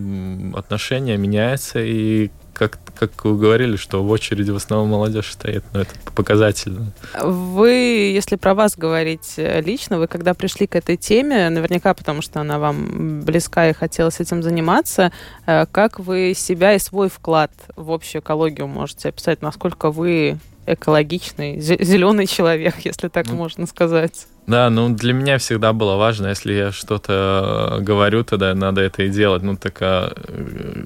отношения 0.58 1.18
меняются, 1.18 1.80
и 1.84 2.30
как, 2.58 2.80
как 3.00 3.24
вы 3.24 3.38
говорили, 3.38 3.78
что 3.78 4.04
в 4.04 4.10
очереди 4.10 4.50
в 4.52 4.56
основном 4.56 4.90
молодежь 4.90 5.32
стоит, 5.32 5.64
ну, 5.74 5.82
это 5.82 5.92
показательно. 6.16 6.92
Вы, 7.22 7.70
если 8.14 8.36
про 8.36 8.56
вас 8.56 8.76
говорить 8.76 9.36
э, 9.38 9.62
лично, 9.62 10.00
вы 10.00 10.08
когда 10.08 10.34
пришли 10.34 10.66
к 10.66 10.76
этой 10.76 10.98
теме, 10.98 11.50
наверняка 11.50 11.94
потому 11.94 12.22
что 12.22 12.42
она 12.42 12.58
вам 12.58 13.22
близка 13.22 13.70
и 13.70 13.74
хотелось 13.74 14.20
этим 14.20 14.42
заниматься, 14.42 15.12
э, 15.46 15.66
как 15.72 16.00
вы 16.00 16.34
себя 16.36 16.74
и 16.74 16.80
свой 16.80 17.10
вклад 17.10 17.52
в 17.76 17.92
общую 17.92 18.22
экологию 18.22 18.68
можете 18.68 19.10
описать, 19.10 19.42
насколько 19.42 19.92
вы 19.92 20.40
экологичный, 20.66 21.60
зеленый 21.60 22.28
человек, 22.28 22.76
если 22.84 23.08
так 23.08 23.28
Ну, 23.28 23.36
можно 23.36 23.68
сказать. 23.68 24.28
Да, 24.48 24.70
ну 24.70 24.90
для 24.90 25.14
меня 25.14 25.38
всегда 25.38 25.74
было 25.74 25.96
важно, 25.96 26.28
если 26.28 26.54
я 26.54 26.72
что-то 26.72 27.78
э, 27.78 27.82
говорю, 27.82 28.24
тогда 28.24 28.54
надо 28.56 28.82
это 28.82 29.04
и 29.04 29.10
делать. 29.10 29.44
Ну, 29.44 29.58
такая 29.58 30.14
э, 30.16 30.86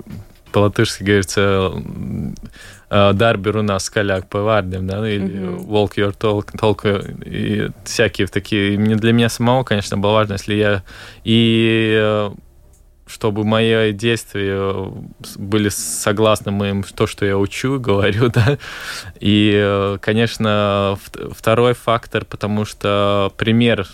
по-латышски 0.51 1.03
говорится 1.03 1.71
э, 2.89 3.13
«дарбер 3.13 3.57
у 3.57 3.61
нас 3.61 3.85
скаляк 3.85 4.27
по 4.27 4.41
вардям», 4.41 4.87
да, 4.87 5.07
или 5.09 5.39
Мгм. 5.39 5.65
«walk 5.71 5.95
your 5.95 6.15
talk», 6.17 6.51
talk 6.53 7.23
и 7.25 7.69
всякие 7.85 8.27
такие. 8.27 8.73
И 8.73 8.77
для 8.77 9.13
меня 9.13 9.29
самого, 9.29 9.63
конечно, 9.63 9.97
было 9.97 10.11
важно, 10.13 10.33
если 10.33 10.55
я 10.55 10.83
и 11.23 11.93
э, 11.99 12.31
чтобы 13.07 13.43
мои 13.43 13.91
действия 13.91 14.55
э, 14.57 14.91
были 15.35 15.69
согласны 15.69 16.51
моим 16.51 16.83
то, 16.83 17.07
что 17.07 17.25
я 17.25 17.37
учу, 17.37 17.79
говорю, 17.87 18.29
да. 18.29 18.57
И, 19.19 19.97
конечно, 20.01 20.97
вт- 21.05 21.33
второй 21.35 21.73
фактор, 21.73 22.25
потому 22.25 22.65
что 22.65 23.31
пример 23.37 23.85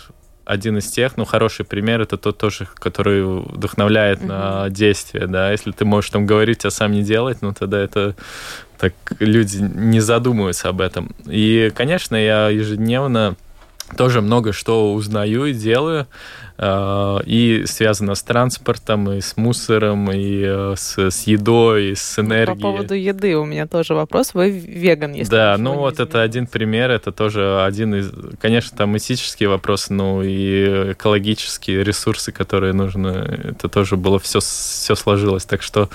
один 0.48 0.78
из 0.78 0.90
тех, 0.90 1.18
ну, 1.18 1.26
хороший 1.26 1.66
пример, 1.66 2.00
это 2.00 2.16
тот 2.16 2.38
тоже, 2.38 2.66
который 2.74 3.22
вдохновляет 3.22 4.22
на 4.22 4.70
действие, 4.70 5.26
да. 5.26 5.52
Если 5.52 5.72
ты 5.72 5.84
можешь 5.84 6.10
там 6.10 6.24
говорить, 6.24 6.64
а 6.64 6.70
сам 6.70 6.92
не 6.92 7.02
делать, 7.02 7.42
ну, 7.42 7.52
тогда 7.52 7.78
это 7.78 8.16
так 8.78 8.94
люди 9.18 9.58
не 9.58 10.00
задумываются 10.00 10.70
об 10.70 10.80
этом. 10.80 11.14
И, 11.26 11.70
конечно, 11.74 12.16
я 12.16 12.48
ежедневно 12.48 13.36
тоже 13.96 14.22
много 14.22 14.52
что 14.52 14.94
узнаю 14.94 15.44
и 15.44 15.52
делаю, 15.52 16.06
и 16.60 17.62
связано 17.66 18.16
с 18.16 18.22
транспортом, 18.22 19.12
и 19.12 19.20
с 19.20 19.36
мусором, 19.36 20.10
и 20.10 20.42
э, 20.44 20.74
с, 20.76 20.98
с 20.98 21.26
едой, 21.28 21.90
и 21.90 21.94
с 21.94 22.18
энергией. 22.18 22.56
По 22.56 22.60
поводу 22.60 22.94
еды 22.94 23.36
у 23.36 23.44
меня 23.44 23.68
тоже 23.68 23.94
вопрос. 23.94 24.34
Вы 24.34 24.50
веган, 24.50 25.12
если 25.12 25.30
Да, 25.30 25.56
ну 25.56 25.74
вот 25.74 25.94
это 25.94 26.02
изменилось. 26.02 26.24
один 26.24 26.46
пример, 26.48 26.90
это 26.90 27.12
тоже 27.12 27.62
один 27.64 27.94
из, 27.94 28.10
конечно, 28.40 28.76
там 28.76 28.96
этические 28.96 29.48
вопросы, 29.48 29.92
ну 29.92 30.22
и 30.22 30.92
экологические 30.92 31.84
ресурсы, 31.84 32.32
которые 32.32 32.72
нужны, 32.72 33.08
это 33.08 33.68
тоже 33.68 33.96
было 33.96 34.18
все, 34.18 34.40
все 34.40 34.96
сложилось, 34.96 35.44
так 35.44 35.62
что 35.62 35.88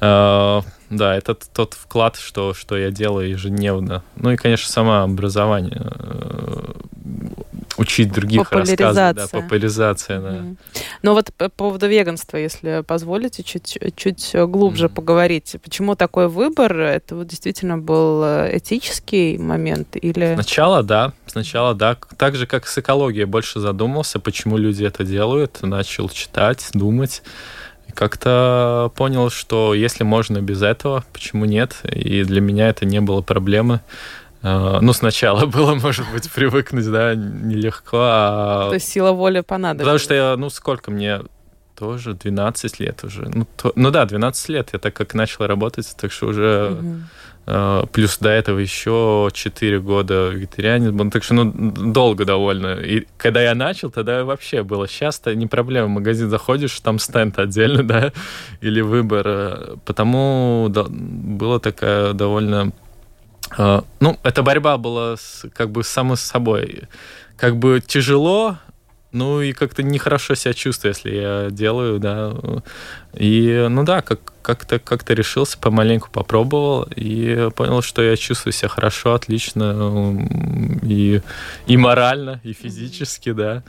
э, 0.00 0.60
да, 0.96 1.16
это 1.16 1.34
тот 1.34 1.74
вклад, 1.74 2.16
что, 2.16 2.54
что 2.54 2.76
я 2.76 2.90
делаю 2.90 3.30
ежедневно. 3.30 4.02
Ну 4.16 4.30
и, 4.30 4.36
конечно, 4.36 4.70
самообразование, 4.70 5.82
э, 5.94 6.72
учить 7.76 8.12
других 8.12 8.50
рассказывать, 8.52 9.16
да, 9.16 9.26
Популяризация. 9.28 10.20
да. 10.20 10.30
Мгм. 10.30 10.58
Ну 11.02 11.14
вот 11.14 11.32
по 11.36 11.48
поводу 11.48 11.88
веганства, 11.88 12.36
если 12.36 12.82
позволите, 12.86 13.42
чуть, 13.42 13.78
чуть 13.96 14.30
глубже 14.34 14.86
Мгм. 14.86 14.94
поговорить. 14.94 15.56
Почему 15.62 15.96
такой 15.96 16.28
выбор? 16.28 16.78
Это 16.78 17.16
вот 17.16 17.26
действительно 17.26 17.78
был 17.78 18.22
э, 18.24 18.58
этический 18.58 19.38
момент 19.38 19.96
или... 19.96 20.34
Сначала 20.34 20.82
да, 20.82 21.12
сначала 21.26 21.74
да. 21.74 21.96
Так 22.16 22.36
же, 22.36 22.46
как 22.46 22.66
с 22.66 22.78
экологией, 22.78 23.24
больше 23.24 23.60
задумался, 23.60 24.20
почему 24.20 24.56
люди 24.56 24.84
это 24.84 25.04
делают, 25.04 25.62
начал 25.62 26.08
читать, 26.08 26.68
думать. 26.74 27.22
Как-то 27.94 28.90
понял, 28.96 29.30
что 29.30 29.74
если 29.74 30.04
можно 30.04 30.40
без 30.40 30.62
этого, 30.62 31.04
почему 31.12 31.44
нет? 31.44 31.76
И 31.84 32.24
для 32.24 32.40
меня 32.40 32.68
это 32.68 32.84
не 32.86 33.00
было 33.00 33.22
проблемы. 33.22 33.80
Э, 34.42 34.78
Ну, 34.80 34.92
сначала 34.92 35.46
было, 35.56 35.74
может 35.74 36.04
быть, 36.12 36.30
привыкнуть, 36.30 36.90
да, 36.90 37.14
нелегко. 37.14 37.98
а- 38.02 38.68
То 38.68 38.74
есть 38.74 38.88
сила 38.88 39.12
воли 39.12 39.40
понадобилась? 39.40 39.84
Потому 39.84 39.98
что 39.98 40.14
я, 40.14 40.36
ну, 40.36 40.50
сколько 40.50 40.90
мне 40.90 41.20
тоже 41.76 42.14
12 42.14 42.78
лет 42.80 43.02
уже. 43.04 43.28
Ну, 43.34 43.46
то- 43.56 43.72
ну 43.74 43.90
да, 43.90 44.04
12 44.04 44.48
лет 44.48 44.68
я 44.72 44.78
так 44.78 44.94
как 44.94 45.14
начал 45.14 45.46
работать, 45.46 45.92
так 45.96 46.12
что 46.12 46.26
уже 46.26 46.76
Мгм. 46.80 47.08
Э, 47.46 47.84
плюс 47.92 48.18
до 48.18 48.30
этого 48.30 48.58
еще 48.58 49.28
4 49.32 49.80
года 49.80 50.30
вегетарианец 50.30 50.90
был. 50.90 51.10
Так 51.10 51.24
что, 51.24 51.34
ну, 51.34 51.52
долго 51.52 52.24
довольно. 52.24 52.74
И 52.74 53.06
когда 53.16 53.42
я 53.42 53.54
начал, 53.54 53.90
тогда 53.90 54.24
вообще 54.24 54.62
было 54.62 54.88
часто 54.88 55.34
не 55.34 55.46
проблема. 55.46 55.86
В 55.86 55.90
магазин 55.90 56.30
заходишь, 56.30 56.78
там 56.80 56.98
стенд 56.98 57.38
отдельно, 57.38 57.82
да, 57.86 58.12
или 58.60 58.80
выбор. 58.80 59.78
Потому 59.84 60.68
да, 60.70 60.86
было 60.88 61.60
такая 61.60 62.12
довольно... 62.12 62.72
Э, 63.58 63.82
ну, 64.00 64.18
эта 64.22 64.42
борьба 64.42 64.78
была 64.78 65.16
с, 65.16 65.46
как 65.54 65.70
бы 65.70 65.84
самой 65.84 66.16
собой. 66.16 66.82
Как 67.36 67.56
бы 67.56 67.82
тяжело, 67.84 68.58
ну 69.14 69.40
и 69.40 69.52
как-то 69.52 69.82
нехорошо 69.82 70.34
себя 70.34 70.52
чувствую, 70.52 70.90
если 70.90 71.14
я 71.14 71.48
делаю, 71.50 71.98
да. 72.00 72.34
И, 73.14 73.66
ну 73.70 73.84
да, 73.84 74.02
как, 74.02 74.20
как-то 74.42 74.78
как 74.78 75.08
решился, 75.08 75.56
помаленьку 75.56 76.10
попробовал 76.10 76.86
и 76.94 77.48
понял, 77.54 77.80
что 77.80 78.02
я 78.02 78.16
чувствую 78.16 78.52
себя 78.52 78.68
хорошо, 78.68 79.14
отлично 79.14 80.18
и, 80.82 81.22
и 81.66 81.76
морально, 81.76 82.40
и 82.42 82.52
физически, 82.52 83.32
да. 83.32 83.62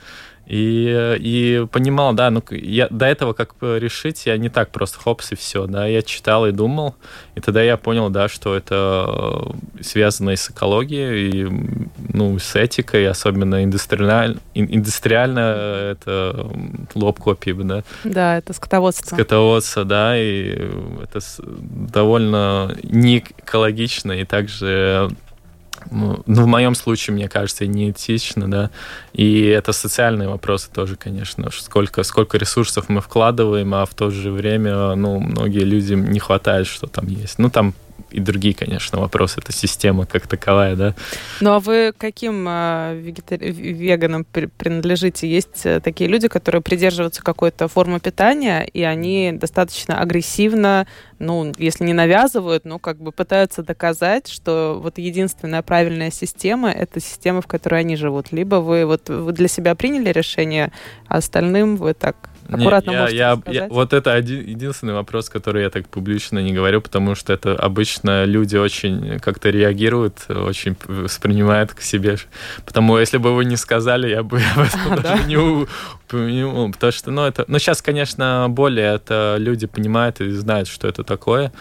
И, 0.46 1.16
и 1.18 1.66
понимал, 1.72 2.12
да, 2.12 2.30
ну, 2.30 2.42
я 2.50 2.86
до 2.88 3.06
этого 3.06 3.32
как 3.32 3.54
решить, 3.60 4.26
я 4.26 4.36
не 4.36 4.48
так 4.48 4.70
просто 4.70 4.98
хопс 4.98 5.32
и 5.32 5.34
все, 5.34 5.66
да, 5.66 5.86
я 5.86 6.02
читал 6.02 6.46
и 6.46 6.52
думал, 6.52 6.94
и 7.34 7.40
тогда 7.40 7.62
я 7.62 7.76
понял, 7.76 8.10
да, 8.10 8.28
что 8.28 8.54
это 8.54 9.52
связано 9.80 10.30
и 10.30 10.36
с 10.36 10.48
экологией, 10.50 11.30
и, 11.30 11.48
ну, 12.12 12.38
с 12.38 12.54
этикой, 12.54 13.08
особенно 13.08 13.64
индустриаль, 13.64 14.38
индустриально 14.54 15.40
это 15.90 16.48
лоб 16.94 17.18
копии, 17.18 17.50
да. 17.50 17.82
Да, 18.04 18.38
это 18.38 18.52
скотоводство. 18.52 19.16
Скотоводство, 19.16 19.84
да, 19.84 20.16
и 20.16 20.70
это 21.02 21.20
довольно 21.40 22.76
не 22.84 23.18
экологично, 23.18 24.12
и 24.12 24.24
также 24.24 25.10
ну, 25.90 26.22
в 26.26 26.46
моем 26.46 26.74
случае, 26.74 27.14
мне 27.14 27.28
кажется, 27.28 27.66
неэтично, 27.66 28.50
да. 28.50 28.70
И 29.12 29.44
это 29.44 29.72
социальные 29.72 30.28
вопросы 30.28 30.68
тоже, 30.72 30.96
конечно. 30.96 31.50
Сколько, 31.52 32.02
сколько 32.02 32.38
ресурсов 32.38 32.88
мы 32.88 33.00
вкладываем, 33.00 33.74
а 33.74 33.84
в 33.84 33.94
то 33.94 34.10
же 34.10 34.30
время, 34.30 34.94
ну, 34.94 35.20
многие 35.20 35.64
людям 35.64 36.10
не 36.10 36.18
хватает, 36.18 36.66
что 36.66 36.86
там 36.86 37.06
есть. 37.06 37.38
Ну, 37.38 37.50
там 37.50 37.74
и 38.16 38.20
другие, 38.20 38.54
конечно, 38.54 38.98
вопросы. 38.98 39.40
Это 39.40 39.52
система 39.52 40.06
как 40.06 40.26
таковая, 40.26 40.74
да. 40.74 40.94
Ну 41.42 41.52
а 41.52 41.60
вы 41.60 41.92
каким 41.96 42.46
э, 42.48 42.94
веганам 42.98 44.24
принадлежите? 44.24 45.28
Есть 45.28 45.66
э, 45.66 45.80
такие 45.80 46.08
люди, 46.08 46.26
которые 46.26 46.62
придерживаются 46.62 47.22
какой-то 47.22 47.68
формы 47.68 48.00
питания, 48.00 48.62
и 48.62 48.82
они 48.82 49.32
достаточно 49.32 50.00
агрессивно, 50.00 50.86
ну, 51.18 51.52
если 51.58 51.84
не 51.84 51.92
навязывают, 51.92 52.64
но 52.64 52.78
как 52.78 52.96
бы 52.96 53.12
пытаются 53.12 53.62
доказать, 53.62 54.28
что 54.28 54.80
вот 54.82 54.96
единственная 54.96 55.60
правильная 55.60 56.10
система— 56.10 56.70
это 56.72 57.00
система, 57.00 57.42
в 57.42 57.46
которой 57.46 57.80
они 57.80 57.96
живут. 57.96 58.32
Либо 58.32 58.56
вы 58.56 58.86
вот 58.86 59.10
вы 59.10 59.32
для 59.32 59.48
себя 59.48 59.74
приняли 59.74 60.10
решение, 60.10 60.72
а 61.06 61.18
остальным 61.18 61.76
вы 61.76 61.92
так 61.92 62.30
Аккуратно 62.48 62.90
не, 62.90 62.96
я, 62.96 63.08
я, 63.10 63.40
я, 63.46 63.68
Вот 63.68 63.92
это 63.92 64.12
один, 64.12 64.40
единственный 64.40 64.94
вопрос, 64.94 65.28
который 65.28 65.62
я 65.62 65.70
так 65.70 65.88
публично 65.88 66.38
не 66.38 66.52
говорю, 66.52 66.80
потому 66.80 67.14
что 67.14 67.32
это 67.32 67.54
обычно 67.56 68.24
люди 68.24 68.56
очень 68.56 69.18
как-то 69.20 69.50
реагируют, 69.50 70.26
очень 70.28 70.76
воспринимают 70.86 71.74
к 71.74 71.80
себе. 71.80 72.16
Потому 72.64 72.98
если 72.98 73.18
бы 73.18 73.34
вы 73.34 73.44
не 73.44 73.56
сказали, 73.56 74.08
я 74.08 74.22
бы 74.22 74.40
об 74.56 74.62
этом 74.62 74.96
даже 75.02 75.22
да? 75.22 75.24
не 75.24 75.36
упомянул. 75.36 76.72
Потому 76.72 76.92
что, 76.92 77.10
ну, 77.10 77.22
это... 77.24 77.44
Ну, 77.48 77.58
сейчас, 77.58 77.82
конечно, 77.82 78.46
более 78.48 78.94
это 78.94 79.36
люди 79.38 79.66
понимают 79.66 80.20
и 80.20 80.30
знают, 80.30 80.68
что 80.68 80.88
это 80.88 81.04
такое. 81.04 81.52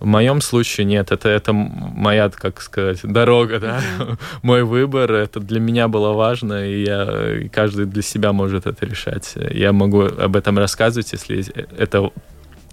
В 0.00 0.06
моем 0.06 0.40
случае 0.40 0.84
нет, 0.84 1.10
это, 1.10 1.28
это 1.28 1.52
моя, 1.52 2.30
как 2.30 2.60
сказать, 2.62 3.00
дорога, 3.02 3.58
да, 3.58 3.80
мой 4.42 4.62
выбор, 4.62 5.12
это 5.12 5.40
для 5.40 5.60
меня 5.60 5.88
было 5.88 6.12
важно, 6.12 6.68
и, 6.68 6.84
я, 6.84 7.38
и 7.40 7.48
каждый 7.48 7.86
для 7.86 8.02
себя 8.02 8.32
может 8.32 8.66
это 8.66 8.86
решать. 8.86 9.34
Я 9.50 9.72
могу 9.72 10.02
об 10.02 10.36
этом 10.36 10.58
рассказывать, 10.58 11.12
если 11.12 11.44
это 11.76 12.10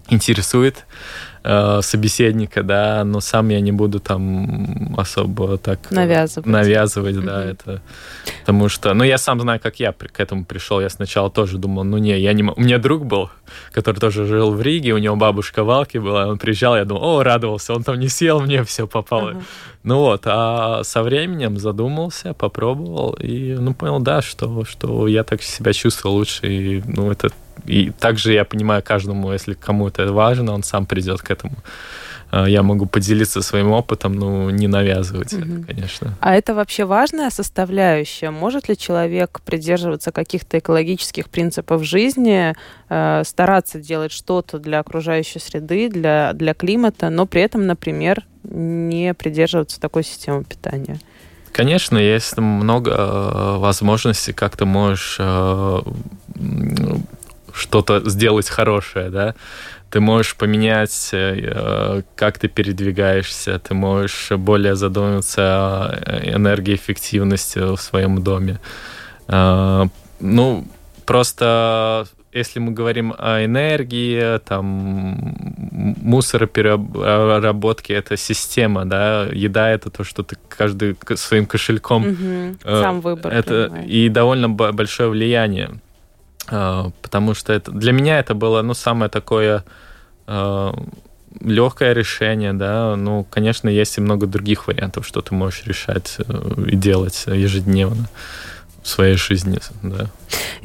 интересует 0.09 0.85
э, 1.45 1.81
собеседника, 1.81 2.63
да, 2.63 3.03
но 3.03 3.19
сам 3.21 3.49
я 3.49 3.61
не 3.61 3.71
буду 3.71 3.99
там 3.99 4.95
особо 4.97 5.57
так 5.57 5.91
навязывать, 5.91 6.47
навязывать 6.47 7.15
mm-hmm. 7.15 7.25
да, 7.25 7.45
это, 7.45 7.81
потому 8.39 8.67
что, 8.69 8.93
ну, 8.93 9.03
я 9.03 9.17
сам 9.17 9.39
знаю, 9.39 9.59
как 9.61 9.79
я 9.79 9.93
к 9.93 10.19
этому 10.19 10.43
пришел, 10.43 10.81
я 10.81 10.89
сначала 10.89 11.29
тоже 11.29 11.57
думал, 11.57 11.83
ну, 11.83 11.97
не, 11.97 12.19
я 12.19 12.33
не 12.33 12.43
у 12.43 12.59
меня 12.59 12.79
друг 12.79 13.05
был, 13.05 13.29
который 13.71 13.99
тоже 13.99 14.25
жил 14.25 14.51
в 14.51 14.61
Риге, 14.61 14.93
у 14.93 14.97
него 14.97 15.15
бабушка 15.15 15.63
Валки 15.63 15.99
была, 15.99 16.27
он 16.27 16.39
приезжал, 16.39 16.75
я 16.75 16.85
думал, 16.85 17.03
о, 17.03 17.23
радовался, 17.23 17.73
он 17.73 17.83
там 17.83 17.99
не 17.99 18.07
съел, 18.07 18.41
мне 18.41 18.63
все 18.63 18.87
попало. 18.87 19.31
Uh-huh. 19.31 19.43
Ну 19.83 19.99
вот, 19.99 20.23
а 20.25 20.83
со 20.83 21.03
временем 21.03 21.59
задумался, 21.59 22.33
попробовал 22.33 23.13
и, 23.13 23.53
ну, 23.53 23.75
понял, 23.75 23.99
да, 23.99 24.23
что, 24.23 24.65
что 24.65 25.07
я 25.07 25.23
так 25.23 25.43
себя 25.43 25.73
чувствую 25.73 26.13
лучше, 26.13 26.47
и, 26.47 26.83
ну, 26.87 27.11
это 27.11 27.29
и 27.65 27.91
также 27.91 28.33
я 28.33 28.45
понимаю 28.45 28.83
каждому, 28.83 29.31
если 29.31 29.53
кому 29.53 29.87
это 29.87 30.11
важно, 30.11 30.53
он 30.53 30.63
сам 30.63 30.85
придет 30.85 31.21
к 31.21 31.31
этому. 31.31 31.55
А, 32.31 32.45
я 32.45 32.63
могу 32.63 32.85
поделиться 32.85 33.41
своим 33.41 33.71
опытом, 33.71 34.13
но 34.13 34.51
не 34.51 34.67
навязывать 34.67 35.33
угу. 35.33 35.41
это, 35.41 35.65
конечно. 35.65 36.17
А 36.19 36.35
это 36.35 36.53
вообще 36.53 36.85
важная 36.85 37.29
составляющая? 37.29 38.29
Может 38.29 38.67
ли 38.67 38.77
человек 38.77 39.41
придерживаться 39.45 40.11
каких-то 40.11 40.59
экологических 40.59 41.29
принципов 41.29 41.83
жизни, 41.83 42.53
э, 42.89 43.23
стараться 43.25 43.79
делать 43.79 44.11
что-то 44.11 44.59
для 44.59 44.79
окружающей 44.79 45.39
среды, 45.39 45.89
для, 45.89 46.33
для 46.33 46.53
климата, 46.53 47.09
но 47.09 47.25
при 47.25 47.41
этом, 47.41 47.65
например, 47.67 48.25
не 48.43 49.13
придерживаться 49.13 49.79
такой 49.79 50.03
системы 50.03 50.43
питания? 50.43 50.99
Конечно, 51.51 51.97
есть 51.97 52.37
много 52.37 52.91
э, 52.91 53.57
возможностей, 53.59 54.33
как 54.33 54.57
ты 54.57 54.65
можешь 54.65 55.15
э, 55.19 55.79
что-то 57.55 58.09
сделать 58.09 58.49
хорошее, 58.49 59.09
да. 59.09 59.35
Ты 59.89 59.99
можешь 60.01 60.35
поменять, 60.35 61.09
э, 61.13 62.01
как 62.15 62.37
ты 62.37 62.47
передвигаешься, 62.47 63.59
ты 63.59 63.73
можешь 63.73 64.31
более 64.31 64.75
задуматься 64.75 65.41
о 65.41 66.21
энергоэффективности 66.23 67.59
в 67.59 67.77
своем 67.77 68.21
доме. 68.21 68.59
Э, 69.27 69.85
ну, 70.19 70.67
просто 71.05 72.07
если 72.35 72.59
мы 72.59 72.73
говорим 72.73 73.13
о 73.17 73.45
энергии, 73.45 74.39
там, 74.39 75.33
мусоропереработке, 76.01 77.93
это 77.93 78.17
система, 78.17 78.83
да, 78.85 79.27
еда 79.31 79.69
это 79.69 79.89
то, 79.89 80.03
что 80.03 80.21
ты 80.23 80.35
каждый 80.49 80.97
своим 81.15 81.45
кошельком... 81.45 82.05
Угу, 82.05 82.57
сам 82.63 82.99
выбор. 82.99 83.33
Это, 83.33 83.81
и 83.87 84.09
довольно 84.09 84.49
большое 84.49 85.09
влияние. 85.09 85.79
А, 86.47 86.91
потому 87.01 87.33
что 87.33 87.53
это, 87.53 87.71
для 87.71 87.91
меня 87.91 88.19
это 88.19 88.33
было, 88.33 88.61
ну, 88.61 88.73
самое 88.73 89.09
такое 89.09 89.63
э, 90.27 90.71
легкое 91.39 91.93
решение, 91.93 92.53
да, 92.53 92.95
ну, 92.95 93.25
конечно, 93.29 93.69
есть 93.69 93.97
и 93.97 94.01
много 94.01 94.27
других 94.27 94.67
вариантов, 94.67 95.07
что 95.07 95.21
ты 95.21 95.33
можешь 95.33 95.63
решать 95.65 96.17
э, 96.19 96.63
и 96.67 96.75
делать 96.75 97.23
ежедневно 97.27 98.07
в 98.83 98.87
своей 98.87 99.15
жизни, 99.15 99.59
да. 99.81 100.07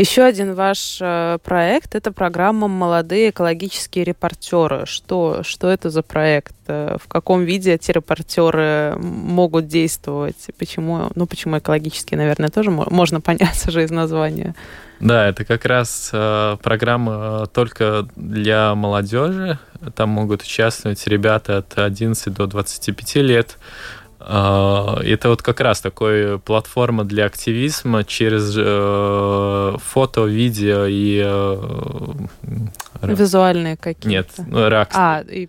Еще 0.00 0.22
один 0.22 0.54
ваш 0.54 0.96
э, 1.02 1.36
проект– 1.44 1.94
это 1.94 2.10
программа 2.10 2.68
«Молодые 2.68 3.28
экологические 3.28 4.06
репортеры». 4.06 4.86
Что, 4.86 5.42
что 5.42 5.68
это 5.68 5.90
за 5.90 6.02
проект? 6.02 6.54
Э, 6.68 6.96
в 6.98 7.06
каком 7.06 7.44
виде 7.44 7.74
эти 7.74 7.90
репортеры 7.90 8.96
могут 8.96 9.66
действовать? 9.66 10.38
Почему, 10.58 11.10
ну, 11.14 11.26
почему 11.26 11.58
экологические, 11.58 12.16
наверное, 12.16 12.48
тоже 12.48 12.70
можно 12.70 13.20
понять 13.20 13.68
уже 13.68 13.84
из 13.84 13.90
названия. 13.90 14.54
Да, 15.00 15.28
это 15.28 15.44
как 15.44 15.66
раз 15.66 16.08
э, 16.14 16.56
программа 16.62 17.46
только 17.52 18.08
для 18.16 18.74
молодежи. 18.74 19.58
Там 19.94 20.08
могут 20.08 20.40
участвовать 20.40 21.06
ребята 21.08 21.58
от 21.58 21.78
11 21.78 22.32
до 22.32 22.46
25 22.46 23.16
лет. 23.16 23.58
Э, 24.20 24.96
это 25.02 25.28
вот 25.30 25.42
как 25.42 25.60
раз 25.60 25.80
такой 25.80 26.38
платформа 26.38 27.04
для 27.04 27.24
активизма 27.24 28.04
через 28.04 28.54
э, 28.56 29.76
фото, 29.82 30.24
видео 30.26 30.86
и... 30.86 31.22
Э, 31.24 31.56
Визуальные 33.02 33.76
какие-то? 33.76 34.08
Нет, 34.08 34.28
ну, 34.36 34.68
ракс. 34.68 34.94
А, 34.94 35.22
и, 35.22 35.48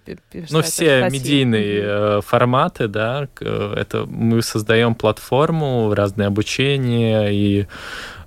ну, 0.50 0.62
все 0.62 1.10
медийные 1.10 1.82
э, 1.84 2.22
форматы, 2.26 2.88
да, 2.88 3.28
это 3.42 4.06
мы 4.06 4.42
создаем 4.42 4.96
платформу, 4.96 5.94
разные 5.94 6.28
обучения 6.28 7.28
и 7.28 7.68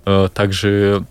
э, 0.05 0.29
также 0.35 1.07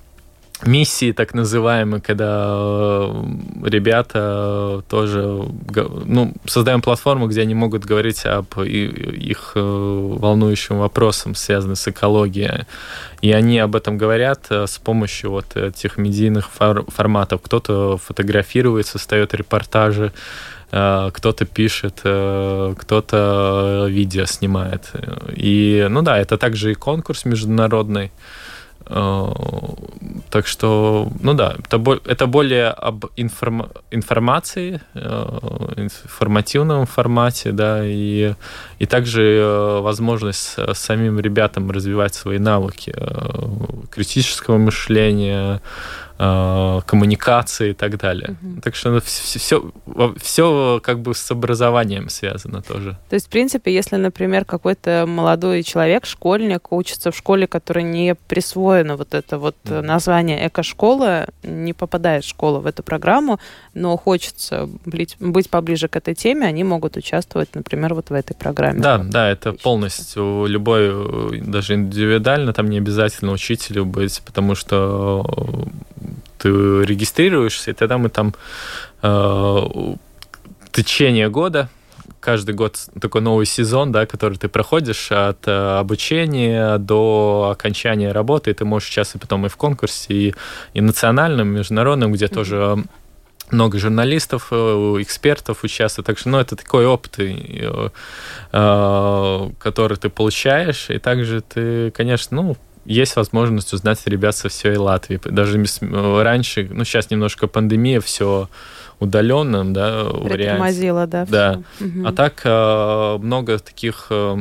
миссии 0.67 1.11
так 1.11 1.33
называемые, 1.33 2.01
когда 2.01 2.45
э, 2.47 3.23
ребята 3.63 4.83
тоже 4.89 5.45
ну, 6.05 6.33
создаем 6.45 6.81
платформу, 6.81 7.27
где 7.27 7.41
они 7.41 7.55
могут 7.55 7.85
говорить 7.85 8.25
об 8.25 8.59
их 8.59 9.51
э, 9.55 9.59
волнующим 9.59 10.79
вопросам, 10.79 11.35
связанным 11.35 11.75
с 11.75 11.87
экологией. 11.87 12.65
И 13.21 13.31
они 13.31 13.59
об 13.59 13.75
этом 13.75 13.97
говорят 13.97 14.47
э, 14.49 14.67
с 14.67 14.77
помощью 14.77 15.31
вот 15.31 15.55
этих 15.55 15.97
медийных 15.97 16.49
форматов. 16.49 17.41
Кто-то 17.41 17.97
фотографирует, 17.97 18.87
создает 18.87 19.33
репортажи, 19.33 20.11
кто-то 20.69 21.45
пишет, 21.45 21.99
кто-то 21.99 23.85
видео 23.89 24.25
снимает. 24.25 24.91
И, 25.35 25.85
ну 25.87 26.01
да, 26.01 26.17
это 26.17 26.37
также 26.39 26.71
и 26.71 26.73
конкурс 26.73 27.25
международный. 27.25 28.11
Э, 30.33 30.37
так 30.37 30.47
что, 30.47 31.11
ну 31.21 31.33
да, 31.33 31.55
это, 31.63 31.99
это 32.05 32.27
более 32.27 32.69
об 32.69 33.05
информ, 33.17 33.67
информации, 33.91 34.81
э, 34.95 35.73
информативном 35.77 36.85
формате, 36.85 37.51
да, 37.51 37.85
и, 37.85 38.33
и 38.79 38.85
также 38.85 39.21
э, 39.21 39.79
возможность 39.81 40.57
самим 40.73 41.19
ребятам 41.19 41.71
развивать 41.71 42.15
свои 42.15 42.39
навыки 42.39 42.95
критического 43.91 44.57
мышления, 44.57 45.61
Э, 46.12 46.12
коммуникации 46.17 47.71
и 47.71 47.73
так 47.73 47.97
далее. 47.97 48.37
Угу. 48.41 48.61
Так 48.61 48.75
что 48.75 48.99
все, 49.01 49.71
ну, 49.85 50.13
все 50.21 50.79
как 50.83 50.99
бы 50.99 51.13
с 51.13 51.31
образованием 51.31 52.09
связано 52.09 52.61
тоже. 52.61 52.97
То 53.09 53.15
есть, 53.15 53.27
в 53.27 53.29
принципе, 53.29 53.73
если, 53.73 53.95
например, 53.95 54.45
какой-то 54.45 55.05
молодой 55.07 55.63
человек, 55.63 56.05
школьник, 56.05 56.71
учится 56.71 57.11
в 57.11 57.17
школе, 57.17 57.47
которая 57.47 57.83
не 57.83 58.15
присвоена 58.15 58.95
вот 58.95 59.13
это 59.13 59.37
вот 59.37 59.55
mm. 59.63 59.81
название 59.81 60.47
эко-школа, 60.47 61.27
не 61.43 61.73
попадает 61.73 62.23
школа 62.23 62.59
в 62.59 62.67
эту 62.67 62.83
программу, 62.83 63.39
но 63.73 63.97
хочется 63.97 64.69
быть, 64.85 65.15
быть 65.19 65.49
поближе 65.49 65.87
к 65.87 65.95
этой 65.95 66.13
теме, 66.13 66.45
они 66.45 66.63
могут 66.63 66.95
участвовать, 66.95 67.55
например, 67.55 67.93
вот 67.95 68.09
в 68.09 68.13
этой 68.13 68.35
программе. 68.35 68.79
Да, 68.79 68.99
да, 68.99 69.29
это 69.29 69.49
Отлично. 69.49 69.63
полностью 69.63 70.45
любой, 70.45 71.41
даже 71.41 71.73
индивидуально, 71.73 72.53
там 72.53 72.69
не 72.69 72.77
обязательно 72.77 73.31
учителю 73.31 73.85
быть, 73.85 74.21
потому 74.25 74.55
что 74.55 75.25
ты 76.43 76.49
регистрируешься, 76.49 77.71
и 77.71 77.73
тогда 77.73 77.97
мы 77.97 78.09
там 78.09 78.33
э, 79.01 79.61
течение 80.71 81.29
года 81.29 81.69
каждый 82.19 82.55
год 82.55 82.77
такой 82.99 83.21
новый 83.21 83.45
сезон, 83.45 83.91
да, 83.91 84.05
который 84.05 84.37
ты 84.37 84.47
проходишь 84.47 85.11
от 85.11 85.47
э, 85.47 85.79
обучения 85.79 86.77
до 86.77 87.49
окончания 87.51 88.11
работы, 88.11 88.51
и 88.51 88.53
ты 88.53 88.65
можешь 88.65 88.89
участвовать 88.89 89.23
потом 89.23 89.45
и 89.45 89.49
в 89.49 89.57
конкурсе, 89.57 90.13
и, 90.13 90.35
и 90.73 90.81
национальном, 90.81 91.49
и 91.49 91.57
международном, 91.57 92.13
где 92.13 92.25
mm-hmm. 92.25 92.33
тоже 92.33 92.83
много 93.51 93.77
журналистов, 93.77 94.47
э, 94.51 94.55
экспертов 94.99 95.63
участвуют. 95.63 96.07
Так 96.07 96.17
что, 96.17 96.29
ну, 96.29 96.39
это 96.39 96.55
такой 96.55 96.85
опыт, 96.85 97.19
э, 97.19 97.89
э, 98.51 99.49
который 99.59 99.97
ты 99.97 100.09
получаешь, 100.09 100.89
и 100.89 100.99
также 100.99 101.41
ты, 101.41 101.91
конечно, 101.91 102.41
ну, 102.41 102.57
есть 102.85 103.15
возможность 103.15 103.73
узнать 103.73 103.99
ребят 104.05 104.35
со 104.35 104.49
всей 104.49 104.77
Латвии. 104.77 105.19
Даже 105.23 105.63
раньше, 105.81 106.69
ну, 106.71 106.83
сейчас 106.83 107.09
немножко 107.11 107.47
пандемия, 107.47 108.01
все 108.01 108.49
удаленным, 108.99 109.73
да, 109.73 110.03
варианте. 110.05 110.59
да. 111.07 111.25
Да. 111.25 111.61
Угу. 111.79 112.07
А 112.07 112.13
так 112.13 112.41
э, 112.43 113.17
много 113.19 113.59
таких 113.59 114.07
э, 114.09 114.37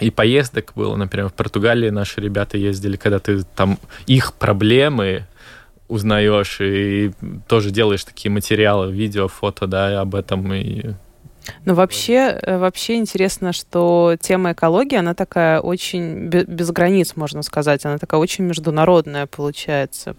и 0.00 0.10
поездок 0.10 0.72
было, 0.74 0.96
например, 0.96 1.28
в 1.28 1.34
Португалии 1.34 1.90
наши 1.90 2.20
ребята 2.20 2.56
ездили, 2.56 2.96
когда 2.96 3.18
ты 3.18 3.42
там 3.56 3.78
их 4.06 4.34
проблемы 4.34 5.26
узнаешь 5.88 6.58
и 6.60 7.12
тоже 7.46 7.70
делаешь 7.70 8.04
такие 8.04 8.30
материалы, 8.30 8.90
видео, 8.90 9.28
фото, 9.28 9.66
да, 9.66 10.00
об 10.00 10.14
этом 10.14 10.52
и 10.54 10.94
ну, 11.64 11.74
вообще, 11.74 12.38
э, 12.40 12.58
вообще 12.58 12.96
интересно, 12.96 13.52
что 13.52 14.16
тема 14.20 14.52
экологии, 14.52 14.96
она 14.96 15.14
такая 15.14 15.60
очень 15.60 16.26
без 16.28 16.70
границ, 16.70 17.14
можно 17.16 17.42
сказать. 17.42 17.84
Она 17.84 17.98
такая 17.98 18.20
очень 18.20 18.44
международная 18.44 19.26
получается. 19.26 20.16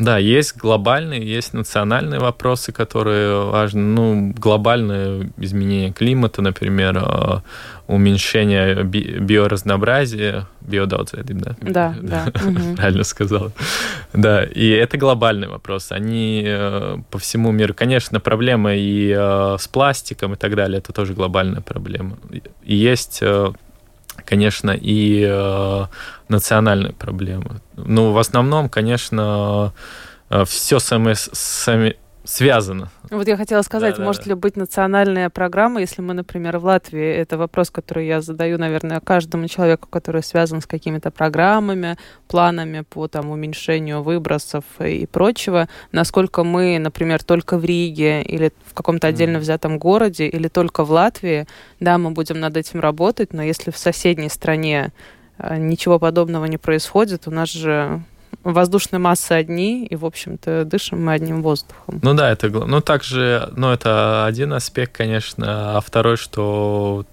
Да, 0.00 0.16
есть 0.16 0.56
глобальные, 0.56 1.22
есть 1.22 1.52
национальные 1.52 2.20
вопросы, 2.20 2.72
которые 2.72 3.44
важны. 3.44 3.82
Ну, 3.82 4.32
глобальное 4.34 5.30
изменение 5.36 5.92
климата, 5.92 6.40
например, 6.40 6.96
а, 6.96 7.42
уменьшение 7.86 8.82
би 8.82 9.18
биоразнообразия, 9.18 10.46
биодаутсайдинг, 10.62 11.42
да? 11.42 11.56
Да, 11.60 11.94
да. 12.02 12.32
Правильно 12.76 13.04
сказал. 13.04 13.52
Да, 14.14 14.42
и 14.42 14.70
это 14.70 14.96
глобальный 14.96 15.48
вопрос. 15.48 15.92
Они 15.92 16.44
э, 16.46 16.96
по 17.10 17.18
всему 17.18 17.52
миру, 17.52 17.74
конечно, 17.74 18.20
проблема 18.20 18.74
и 18.74 19.14
э, 19.14 19.56
с 19.60 19.68
пластиком 19.68 20.32
и 20.32 20.36
так 20.36 20.56
далее, 20.56 20.78
это 20.78 20.94
тоже 20.94 21.12
глобальная 21.12 21.60
проблема. 21.60 22.16
И 22.64 22.74
есть 22.74 23.18
э, 23.20 23.52
конечно, 24.24 24.70
и 24.70 25.26
э, 25.28 25.84
национальные 26.28 26.92
проблемы. 26.92 27.60
Ну, 27.86 28.12
в 28.12 28.18
основном, 28.18 28.68
конечно, 28.68 29.72
э, 30.30 30.44
все 30.44 30.78
самое, 30.78 31.16
сами, 31.16 31.96
связано. 32.24 32.90
Вот 33.10 33.26
я 33.26 33.36
хотела 33.36 33.62
сказать, 33.62 33.96
да, 33.96 34.04
может 34.04 34.24
да. 34.24 34.30
ли 34.30 34.34
быть 34.34 34.56
национальная 34.56 35.30
программа, 35.30 35.80
если 35.80 36.02
мы, 36.02 36.14
например, 36.14 36.58
в 36.58 36.64
Латвии, 36.64 37.04
это 37.04 37.38
вопрос, 37.38 37.70
который 37.70 38.06
я 38.06 38.20
задаю, 38.20 38.58
наверное, 38.58 39.00
каждому 39.00 39.48
человеку, 39.48 39.88
который 39.88 40.22
связан 40.22 40.60
с 40.60 40.66
какими-то 40.66 41.10
программами, 41.10 41.96
планами 42.28 42.82
по 42.88 43.08
там, 43.08 43.30
уменьшению 43.30 44.02
выбросов 44.02 44.64
и 44.78 45.06
прочего, 45.06 45.68
насколько 45.92 46.44
мы, 46.44 46.78
например, 46.78 47.22
только 47.22 47.58
в 47.58 47.64
Риге 47.64 48.22
или 48.22 48.52
в 48.64 48.74
каком-то 48.74 49.08
отдельно 49.08 49.38
взятом 49.38 49.78
городе 49.78 50.26
или 50.28 50.48
только 50.48 50.84
в 50.84 50.90
Латвии, 50.92 51.46
да, 51.80 51.98
мы 51.98 52.10
будем 52.10 52.38
над 52.38 52.56
этим 52.56 52.80
работать, 52.80 53.32
но 53.32 53.42
если 53.42 53.70
в 53.70 53.78
соседней 53.78 54.28
стране 54.28 54.92
ничего 55.58 55.98
подобного 55.98 56.44
не 56.46 56.58
происходит, 56.58 57.26
у 57.26 57.30
нас 57.30 57.50
же 57.50 58.02
воздушные 58.44 59.00
массы 59.00 59.32
одни, 59.32 59.86
и, 59.86 59.96
в 59.96 60.04
общем-то, 60.04 60.64
дышим 60.64 61.04
мы 61.04 61.12
одним 61.12 61.42
воздухом. 61.42 62.00
Ну 62.02 62.14
да, 62.14 62.30
это, 62.30 62.48
ну 62.48 62.80
также, 62.80 63.50
ну 63.56 63.70
это 63.70 64.24
один 64.24 64.52
аспект, 64.52 64.96
конечно, 64.96 65.76
а 65.76 65.80
второй, 65.80 66.16
что 66.16 67.04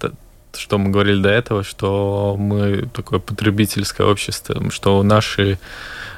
что 0.53 0.79
мы 0.79 0.89
говорили 0.89 1.21
до 1.21 1.29
этого, 1.29 1.63
что 1.63 2.35
мы 2.37 2.89
такое 2.93 3.19
потребительское 3.19 4.07
общество, 4.07 4.71
что 4.71 5.03
наши 5.03 5.59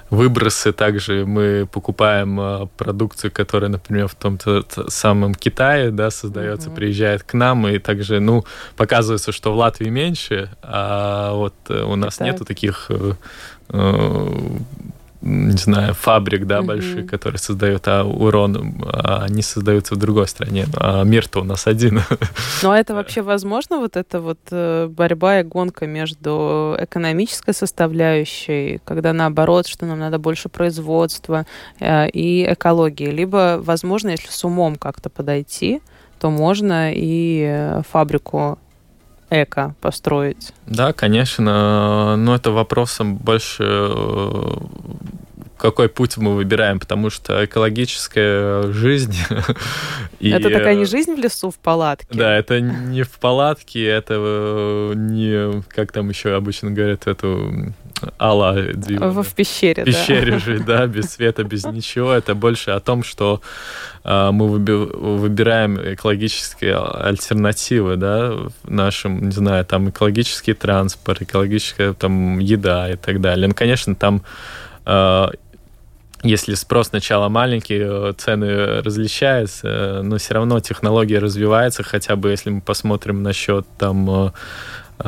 выбросы 0.10 0.72
также 0.72 1.26
мы 1.26 1.68
покупаем 1.72 2.40
а, 2.40 2.66
продукцию, 2.78 3.32
которая, 3.32 3.70
например, 3.70 4.08
в 4.08 4.16
том-то 4.16 4.64
самом 4.90 5.36
Китае, 5.36 5.92
да, 5.92 6.12
создается, 6.12 6.70
mm-hmm. 6.70 6.76
приезжает 6.76 7.24
к 7.24 7.34
нам, 7.34 7.68
и 7.68 7.80
также, 7.80 8.20
ну, 8.20 8.44
показывается, 8.76 9.32
что 9.32 9.54
в 9.54 9.58
Латвии 9.58 9.90
меньше, 9.90 10.50
а 10.62 11.34
вот 11.34 11.54
э, 11.70 11.84
у 11.84 11.96
нас 11.96 12.16
Китай. 12.16 12.32
нету 12.32 12.46
таких 12.46 12.88
э, 12.90 13.14
э, 13.70 14.28
не 15.22 15.58
знаю, 15.58 15.94
фабрик, 15.94 16.46
да, 16.46 16.60
mm-hmm. 16.60 16.66
больших, 16.66 17.08
которые 17.08 17.40
создают 17.40 17.88
а 17.88 18.04
урон, 18.04 18.82
а 18.88 19.24
они 19.26 19.42
создаются 19.42 19.96
в 19.96 19.98
другой 19.98 20.28
стране, 20.28 20.66
а 20.76 21.04
мир-то 21.04 21.42
у 21.42 21.44
нас 21.44 21.68
один. 21.68 22.02
Ну, 22.64 22.72
а 22.72 22.78
это 22.78 22.94
вообще 22.94 23.22
возможно, 23.22 23.80
вот 23.80 23.98
эта 23.98 24.22
вот 24.22 24.40
э, 24.52 24.88
борьба 24.88 25.42
и 25.42 25.44
гонка 25.44 25.88
между 25.88 26.76
экономической 26.80 27.54
составляющей, 27.54 28.80
когда 28.86 29.14
наоборот, 29.14 29.68
что 29.68 29.86
нам 29.86 30.00
надо 30.00 30.20
больше 30.20 30.50
производства 30.50 31.46
э, 31.80 32.10
и 32.10 32.46
экологии, 32.50 33.10
либо, 33.10 33.60
возможно, 33.62 34.10
если 34.10 34.30
с 34.30 34.44
умом 34.46 34.78
как-то 34.78 35.10
подойти, 35.10 35.82
то 36.20 36.30
можно 36.30 36.94
и 36.94 37.46
э, 37.46 37.82
фабрику 37.90 38.58
эко 39.30 39.76
построить? 39.82 40.54
Да, 40.66 40.94
конечно, 40.94 42.16
но 42.16 42.36
это 42.36 42.52
вопросом 42.52 43.16
больше 43.16 43.64
какой 45.60 45.90
путь 45.90 46.18
мы 46.18 46.36
выбираем, 46.36 46.80
потому 46.80 47.10
что 47.10 47.46
экологическая 47.46 48.72
жизнь... 48.72 49.16
это 50.20 50.50
такая 50.50 50.76
не 50.76 50.86
жизнь 50.86 51.14
в 51.14 51.20
лесу, 51.20 51.52
в 51.52 51.58
палатке. 51.58 52.08
Да, 52.12 52.36
это 52.36 52.60
не 52.62 53.04
в 53.04 53.12
палатке, 53.20 53.86
это 53.86 54.16
э, 54.18 54.94
не, 54.96 55.62
как 55.70 55.92
там 55.92 56.10
еще 56.10 56.36
обычно 56.36 56.72
говорят, 56.72 57.08
эту 57.08 57.74
Алла 58.20 58.54
в, 58.54 59.24
в 59.24 59.34
пещере, 59.34 59.84
в 59.84 59.86
пещере 59.86 60.32
да. 60.34 60.40
жить, 60.46 60.66
да, 60.66 60.88
без 60.88 61.12
света, 61.12 61.44
без 61.44 61.66
ничего. 61.66 62.14
Это 62.14 62.36
больше 62.36 62.72
о 62.72 62.80
том, 62.80 63.04
что 63.04 63.42
э, 64.04 64.32
мы 64.32 64.48
выбираем 64.48 65.78
экологические 65.78 66.78
альтернативы, 66.78 67.98
да, 67.98 68.34
нашим, 68.64 69.26
не 69.26 69.32
знаю, 69.32 69.66
там 69.66 69.90
экологический 69.90 70.54
транспорт, 70.54 71.22
экологическая 71.22 71.94
там 71.94 72.40
еда 72.40 72.90
и 72.92 72.96
так 72.96 73.22
далее. 73.22 73.48
Ну, 73.48 73.54
конечно, 73.54 73.96
там 73.96 74.24
э, 74.86 75.28
если 76.24 76.54
спрос 76.56 76.90
сначала 76.90 77.30
маленький, 77.30 77.80
э, 77.82 78.14
цены 78.18 78.82
различаются, 78.82 80.02
но 80.04 80.18
все 80.18 80.34
равно 80.34 80.60
технология 80.60 81.20
развивается, 81.20 81.84
хотя 81.84 82.16
бы 82.16 82.30
если 82.32 82.50
мы 82.50 82.62
посмотрим 82.62 83.24
насчет 83.24 83.66
там 83.78 84.34
Э, 85.02 85.08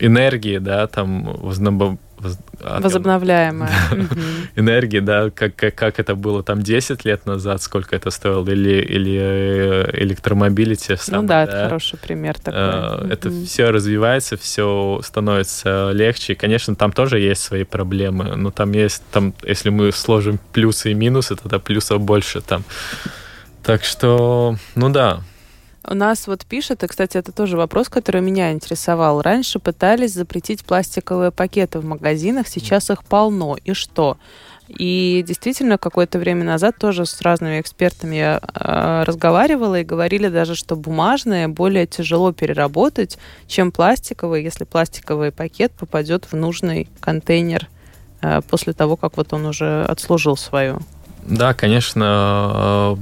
энергии, 0.00 0.56
да, 0.56 0.86
там 0.86 1.36
возобновляемая 2.60 3.70
энергии, 4.56 5.00
да, 5.00 5.30
как, 5.30 5.54
как, 5.54 5.74
как 5.74 6.00
это 6.00 6.14
было 6.14 6.42
там 6.42 6.62
10 6.62 7.04
лет 7.04 7.26
назад, 7.26 7.62
сколько 7.62 7.94
это 7.94 8.10
стоило, 8.10 8.48
или, 8.48 8.80
или 8.82 9.18
э, 9.20 10.02
электромобили 10.02 10.74
те 10.74 10.96
самые. 10.96 11.22
Ну 11.22 11.28
да, 11.28 11.46
да, 11.46 11.52
это 11.52 11.64
хороший 11.64 11.98
пример 11.98 12.38
такой. 12.38 12.60
Э, 12.60 13.08
это 13.10 13.30
все 13.30 13.70
развивается, 13.70 14.36
все 14.36 15.00
становится 15.04 15.90
легче. 15.92 16.32
И, 16.32 16.36
конечно, 16.36 16.74
там 16.74 16.92
тоже 16.92 17.20
есть 17.20 17.42
свои 17.42 17.64
проблемы, 17.64 18.36
но 18.36 18.50
там 18.50 18.72
есть, 18.72 19.02
там, 19.12 19.34
если 19.42 19.70
мы 19.70 19.92
сложим 19.92 20.38
плюсы 20.52 20.92
и 20.92 20.94
минусы, 20.94 21.36
тогда 21.36 21.58
плюсов 21.58 22.00
больше 22.00 22.40
там 22.40 22.64
Так 23.62 23.84
что, 23.84 24.56
ну 24.74 24.88
да, 24.90 25.20
у 25.88 25.94
нас 25.94 26.26
вот 26.26 26.44
пишет, 26.44 26.82
и, 26.82 26.86
кстати, 26.86 27.16
это 27.16 27.32
тоже 27.32 27.56
вопрос, 27.56 27.88
который 27.88 28.20
меня 28.20 28.52
интересовал. 28.52 29.22
Раньше 29.22 29.58
пытались 29.58 30.12
запретить 30.12 30.64
пластиковые 30.64 31.30
пакеты 31.30 31.78
в 31.78 31.84
магазинах, 31.84 32.48
сейчас 32.48 32.90
их 32.90 33.04
полно. 33.04 33.56
И 33.64 33.72
что? 33.72 34.16
И 34.68 35.24
действительно, 35.26 35.78
какое-то 35.78 36.18
время 36.18 36.44
назад 36.44 36.76
тоже 36.78 37.06
с 37.06 37.20
разными 37.22 37.60
экспертами 37.60 38.16
я 38.16 38.40
э, 38.40 39.04
разговаривала 39.06 39.80
и 39.80 39.84
говорили 39.84 40.28
даже, 40.28 40.56
что 40.56 40.74
бумажные 40.74 41.46
более 41.46 41.86
тяжело 41.86 42.32
переработать, 42.32 43.16
чем 43.46 43.70
пластиковый, 43.70 44.42
если 44.42 44.64
пластиковый 44.64 45.30
пакет 45.30 45.72
попадет 45.72 46.24
в 46.24 46.34
нужный 46.34 46.88
контейнер 47.00 47.68
э, 48.22 48.40
после 48.42 48.72
того, 48.72 48.96
как 48.96 49.16
вот 49.16 49.32
он 49.32 49.46
уже 49.46 49.84
отслужил 49.84 50.36
свою. 50.36 50.80
Да, 51.22 51.54
конечно, 51.54 52.96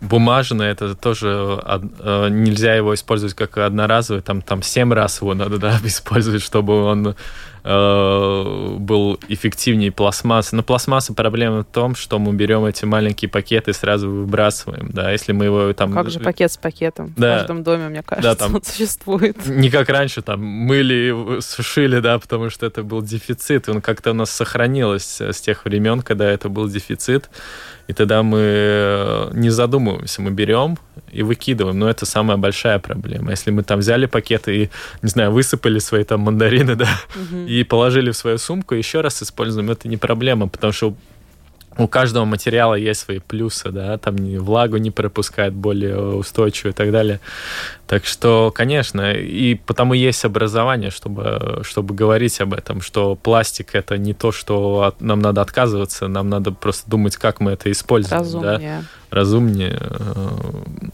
бумажный, 0.00 0.68
это 0.68 0.94
тоже 0.94 1.60
э, 1.64 2.28
нельзя 2.30 2.74
его 2.74 2.94
использовать 2.94 3.34
как 3.34 3.58
одноразовый, 3.58 4.22
там, 4.22 4.42
там 4.42 4.62
7 4.62 4.92
раз 4.92 5.20
его 5.20 5.34
надо 5.34 5.58
да, 5.58 5.78
использовать, 5.84 6.42
чтобы 6.42 6.82
он 6.84 7.14
Э, 7.62 8.76
был 8.78 9.18
эффективнее 9.28 9.92
пластмассы. 9.92 10.56
Но 10.56 10.62
пластмасса 10.62 11.12
проблема 11.12 11.60
в 11.60 11.64
том, 11.64 11.94
что 11.94 12.18
мы 12.18 12.32
берем 12.32 12.64
эти 12.64 12.86
маленькие 12.86 13.28
пакеты 13.28 13.72
и 13.72 13.74
сразу 13.74 14.10
выбрасываем. 14.10 14.88
Да, 14.90 15.10
если 15.10 15.32
мы 15.32 15.46
его 15.46 15.72
там... 15.74 15.92
Как 15.92 16.10
же 16.10 16.20
пакет 16.20 16.50
с 16.52 16.56
пакетом? 16.56 17.12
Да. 17.16 17.34
В 17.34 17.38
каждом 17.40 17.62
доме, 17.62 17.88
мне 17.88 18.02
кажется, 18.02 18.30
да, 18.30 18.34
там 18.34 18.54
он 18.54 18.62
существует. 18.62 19.36
Не 19.46 19.68
как 19.68 19.90
раньше, 19.90 20.22
там 20.22 20.40
мыли, 20.42 21.40
сушили, 21.40 22.00
да, 22.00 22.18
потому 22.18 22.48
что 22.48 22.64
это 22.64 22.82
был 22.82 23.02
дефицит. 23.02 23.68
И 23.68 23.70
он 23.70 23.82
как-то 23.82 24.12
у 24.12 24.14
нас 24.14 24.30
сохранилось 24.30 25.20
с 25.20 25.40
тех 25.40 25.66
времен, 25.66 26.00
когда 26.00 26.30
это 26.30 26.48
был 26.48 26.66
дефицит. 26.66 27.28
И 27.90 27.92
тогда 27.92 28.22
мы 28.22 28.38
э, 28.40 29.30
не 29.34 29.50
задумываемся, 29.50 30.22
мы 30.22 30.30
берем 30.30 30.78
и 31.10 31.24
выкидываем. 31.24 31.76
Но 31.76 31.90
это 31.90 32.06
самая 32.06 32.36
большая 32.36 32.78
проблема. 32.78 33.32
Если 33.32 33.50
мы 33.50 33.64
там 33.64 33.80
взяли 33.80 34.06
пакеты 34.06 34.56
и, 34.56 34.70
не 35.02 35.08
знаю, 35.08 35.32
высыпали 35.32 35.80
свои 35.80 36.04
там 36.04 36.20
мандарины, 36.20 36.74
да, 36.76 36.88
угу. 37.16 37.46
и 37.48 37.64
положили 37.64 38.12
в 38.12 38.16
свою 38.16 38.38
сумку, 38.38 38.76
еще 38.76 39.00
раз 39.00 39.22
используем, 39.24 39.72
это 39.72 39.88
не 39.88 39.96
проблема, 39.96 40.46
потому 40.48 40.72
что 40.72 40.94
у 41.78 41.86
каждого 41.86 42.24
материала 42.24 42.74
есть 42.74 43.00
свои 43.00 43.20
плюсы, 43.20 43.70
да, 43.70 43.96
там 43.98 44.16
влагу 44.38 44.76
не 44.76 44.90
пропускает, 44.90 45.52
более 45.52 45.98
устойчиво 45.98 46.70
и 46.70 46.72
так 46.72 46.90
далее. 46.90 47.20
Так 47.86 48.04
что, 48.04 48.52
конечно, 48.54 49.12
и 49.12 49.54
потому 49.54 49.94
есть 49.94 50.24
образование, 50.24 50.90
чтобы, 50.90 51.62
чтобы 51.62 51.94
говорить 51.94 52.40
об 52.40 52.54
этом, 52.54 52.80
что 52.80 53.14
пластик 53.16 53.74
это 53.74 53.98
не 53.98 54.14
то, 54.14 54.32
что 54.32 54.82
от, 54.82 55.00
нам 55.00 55.20
надо 55.20 55.40
отказываться, 55.42 56.08
нам 56.08 56.28
надо 56.28 56.52
просто 56.52 56.90
думать, 56.90 57.16
как 57.16 57.40
мы 57.40 57.52
это 57.52 57.70
используем. 57.70 58.20
Разумнее. 58.20 58.58
Да? 59.10 59.16
Разумнее. 59.16 59.78
Э, 59.80 60.28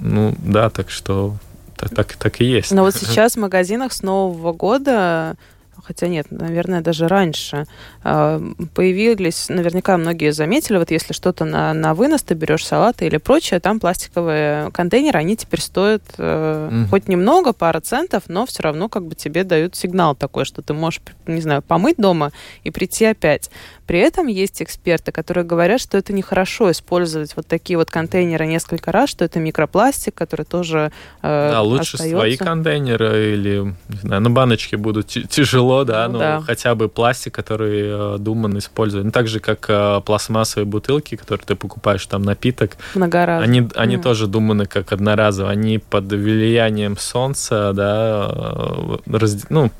ну, 0.01 0.35
да, 0.39 0.71
так 0.71 0.91
что 0.91 1.37
так, 1.77 2.15
так 2.15 2.41
и 2.41 2.45
есть. 2.45 2.73
Но 2.73 2.83
вот 2.83 2.95
сейчас 2.97 3.35
в 3.35 3.39
магазинах 3.39 3.93
с 3.93 4.03
Нового 4.03 4.53
года 4.53 5.37
хотя 5.83 6.09
нет, 6.09 6.27
наверное, 6.31 6.81
даже 6.81 7.09
раньше, 7.09 7.67
а, 8.03 8.41
появились, 8.75 9.49
наверняка 9.49 9.97
многие 9.97 10.33
заметили, 10.33 10.79
вот 10.79 10.91
если 10.91 11.13
что-то 11.13 11.45
на, 11.45 11.73
на 11.75 11.95
вынос, 11.95 12.23
ты 12.23 12.35
берешь 12.35 12.67
салаты 12.67 13.07
или 13.07 13.17
прочее, 13.17 13.61
там 13.61 13.81
пластиковые 13.81 14.71
контейнеры, 14.73 15.19
они 15.19 15.37
теперь 15.37 15.61
стоят 15.61 16.03
mm. 16.17 16.89
хоть 16.89 17.09
немного, 17.09 17.53
пара 17.53 17.81
центов, 17.81 18.25
но 18.29 18.47
все 18.47 18.63
равно 18.63 18.89
как 18.89 19.07
бы 19.07 19.15
тебе 19.15 19.45
дают 19.45 19.77
сигнал 19.77 20.15
такой, 20.15 20.45
что 20.45 20.63
ты 20.63 20.75
можешь, 20.75 21.01
не 21.27 21.41
знаю, 21.41 21.63
помыть 21.63 21.97
дома 21.97 22.33
и 22.65 22.71
прийти 22.71 23.05
опять. 23.05 23.51
При 23.87 24.01
этом 24.01 24.27
есть 24.27 24.61
эксперты, 24.61 25.13
которые 25.13 25.45
говорят, 25.45 25.81
что 25.81 25.97
это 25.97 26.13
нехорошо 26.13 26.71
использовать 26.73 27.37
вот 27.37 27.47
такие 27.47 27.79
вот 27.79 27.91
контейнеры 27.91 28.47
несколько 28.47 28.91
раз, 28.91 29.11
что 29.11 29.25
это 29.25 29.39
микропластик, 29.39 30.15
который 30.15 30.45
тоже 30.45 30.91
э, 31.23 31.51
Да, 31.53 31.63
лучше 31.63 31.95
остается. 31.95 32.17
свои 32.19 32.37
контейнеры 32.37 33.35
или, 33.35 33.75
не 33.89 33.99
знаю, 33.99 34.23
на 34.23 34.31
баночке 34.31 34.77
будут 34.77 35.07
тяжело, 35.07 35.85
да, 35.85 36.09
ну, 36.09 36.15
ну 36.15 36.19
да. 36.19 36.41
хотя 36.41 36.75
бы 36.75 36.89
пластик, 36.89 37.35
который 37.35 38.17
э, 38.17 38.19
думан 38.19 38.59
использовать. 38.59 39.05
Ну, 39.07 39.13
так 39.13 39.29
же, 39.29 39.39
как 39.39 39.67
э, 39.69 40.01
пластмассовые 40.05 40.67
бутылки, 40.67 41.15
которые 41.15 41.47
ты 41.47 41.55
покупаешь, 41.55 42.05
там, 42.07 42.23
напиток. 42.23 42.77
Многоразовые. 42.95 43.45
Они, 43.45 43.69
они 43.77 43.97
mm. 43.97 44.03
тоже 44.03 44.27
думаны 44.27 44.67
как 44.67 44.93
одноразовые. 44.93 45.53
Они 45.53 45.79
под 45.79 46.07
влиянием 46.07 46.97
солнца, 46.97 47.73
да, 47.73 48.31
э, 48.33 49.17
раз, 49.17 49.47
ну... 49.49 49.71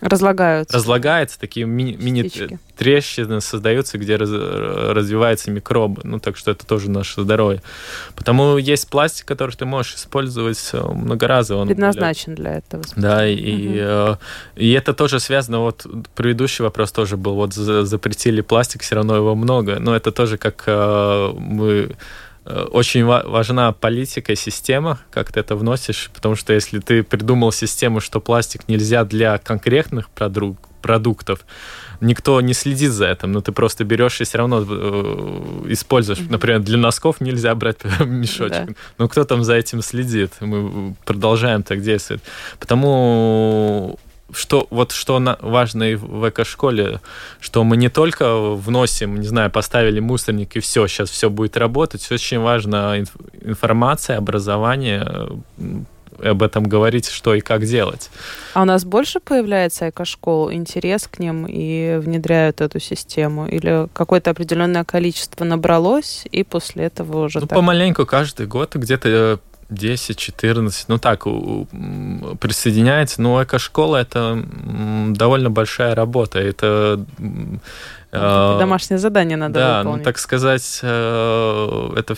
Разлагаются. 0.00 0.76
Разлагаются, 0.76 1.40
такие 1.40 1.66
мини, 1.66 1.96
мини 2.00 2.30
трещины 2.76 3.40
создаются, 3.56 3.98
где 3.98 4.16
раз, 4.16 4.30
развиваются 4.30 5.50
микробы. 5.50 6.02
Ну, 6.04 6.18
так 6.18 6.36
что 6.36 6.50
это 6.50 6.66
тоже 6.66 6.90
наше 6.90 7.22
здоровье. 7.22 7.62
Потому 8.14 8.58
есть 8.58 8.88
пластик, 8.88 9.26
который 9.26 9.56
ты 9.56 9.64
можешь 9.64 9.94
использовать 9.94 10.70
э, 10.72 10.80
многоразово. 10.80 11.62
Он 11.62 11.68
Предназначен 11.68 12.34
более... 12.34 12.36
для 12.36 12.58
этого. 12.58 12.84
Да, 12.96 13.26
и, 13.26 13.80
угу. 13.80 14.18
и 14.56 14.72
это 14.72 14.92
тоже 14.92 15.20
связано, 15.20 15.60
вот 15.60 15.86
предыдущий 16.14 16.64
вопрос 16.64 16.92
тоже 16.92 17.16
был, 17.16 17.34
вот 17.34 17.54
запретили 17.54 18.42
пластик, 18.42 18.82
все 18.82 18.96
равно 18.96 19.16
его 19.16 19.34
много. 19.34 19.78
Но 19.80 19.96
это 19.96 20.12
тоже 20.12 20.36
как 20.36 20.64
э, 20.66 21.32
мы 21.36 21.96
очень 22.44 23.04
важна 23.04 23.72
политика 23.72 24.32
и 24.32 24.36
система, 24.36 25.00
как 25.10 25.32
ты 25.32 25.40
это 25.40 25.56
вносишь, 25.56 26.10
потому 26.14 26.36
что 26.36 26.52
если 26.52 26.78
ты 26.78 27.02
придумал 27.02 27.50
систему, 27.50 28.00
что 28.00 28.20
пластик 28.20 28.68
нельзя 28.68 29.04
для 29.04 29.38
конкретных 29.38 30.10
продуктов, 30.10 31.40
никто 32.00 32.40
не 32.40 32.54
следит 32.54 32.92
за 32.92 33.06
этим, 33.06 33.32
но 33.32 33.40
ты 33.40 33.52
просто 33.52 33.84
берешь 33.84 34.20
и 34.20 34.24
все 34.24 34.38
равно 34.38 34.64
э, 34.68 35.64
используешь. 35.68 36.18
Например, 36.28 36.60
для 36.60 36.78
носков 36.78 37.20
нельзя 37.20 37.54
брать 37.54 37.78
мешочек. 38.00 38.66
Да. 38.66 38.74
Но 38.98 39.08
кто 39.08 39.24
там 39.24 39.44
за 39.44 39.54
этим 39.54 39.82
следит? 39.82 40.32
Мы 40.40 40.94
продолжаем 41.04 41.62
так 41.62 41.80
действовать. 41.82 42.22
Потому 42.58 43.98
что 44.32 44.66
вот 44.70 44.92
что 44.92 45.18
на, 45.18 45.38
важно 45.40 45.84
и 45.84 45.94
в 45.94 46.28
эко-школе, 46.28 47.00
что 47.40 47.64
мы 47.64 47.76
не 47.76 47.88
только 47.88 48.36
вносим, 48.36 49.20
не 49.20 49.26
знаю, 49.26 49.50
поставили 49.50 50.00
мусорник 50.00 50.56
и 50.56 50.60
все, 50.60 50.86
сейчас 50.86 51.10
все 51.10 51.30
будет 51.30 51.56
работать. 51.56 52.10
Очень 52.10 52.40
важна 52.40 52.98
информация, 52.98 54.18
образование, 54.18 55.28
об 56.22 56.42
этом 56.42 56.64
говорить, 56.64 57.08
что 57.08 57.34
и 57.34 57.40
как 57.40 57.64
делать. 57.64 58.10
А 58.54 58.62
у 58.62 58.64
нас 58.64 58.84
больше 58.84 59.20
появляется 59.20 59.90
эко-школ, 59.90 60.52
интерес 60.52 61.08
к 61.08 61.18
ним 61.18 61.46
и 61.48 61.98
внедряют 61.98 62.60
эту 62.60 62.80
систему? 62.80 63.46
Или 63.46 63.88
какое-то 63.92 64.30
определенное 64.30 64.84
количество 64.84 65.44
набралось, 65.44 66.26
и 66.30 66.44
после 66.44 66.84
этого 66.84 67.24
уже 67.24 67.40
ну, 67.40 67.46
так? 67.46 67.56
помаленьку 67.56 68.06
каждый 68.06 68.46
год 68.46 68.76
где-то 68.76 69.40
10-14, 69.70 70.84
ну 70.88 70.98
так, 70.98 71.24
присоединяется. 72.40 73.20
Но 73.20 73.42
эко-школа 73.42 73.96
это 73.96 74.42
довольно 75.10 75.50
большая 75.50 75.94
работа. 75.94 76.38
Это 76.38 77.04
э, 78.12 78.56
Домашнее 78.58 78.98
задание 78.98 79.36
надо 79.36 79.54
да, 79.54 79.78
выполнить. 79.78 79.98
ну 79.98 80.04
так 80.04 80.18
сказать, 80.18 80.80
э, 80.82 81.92
это 81.96 82.14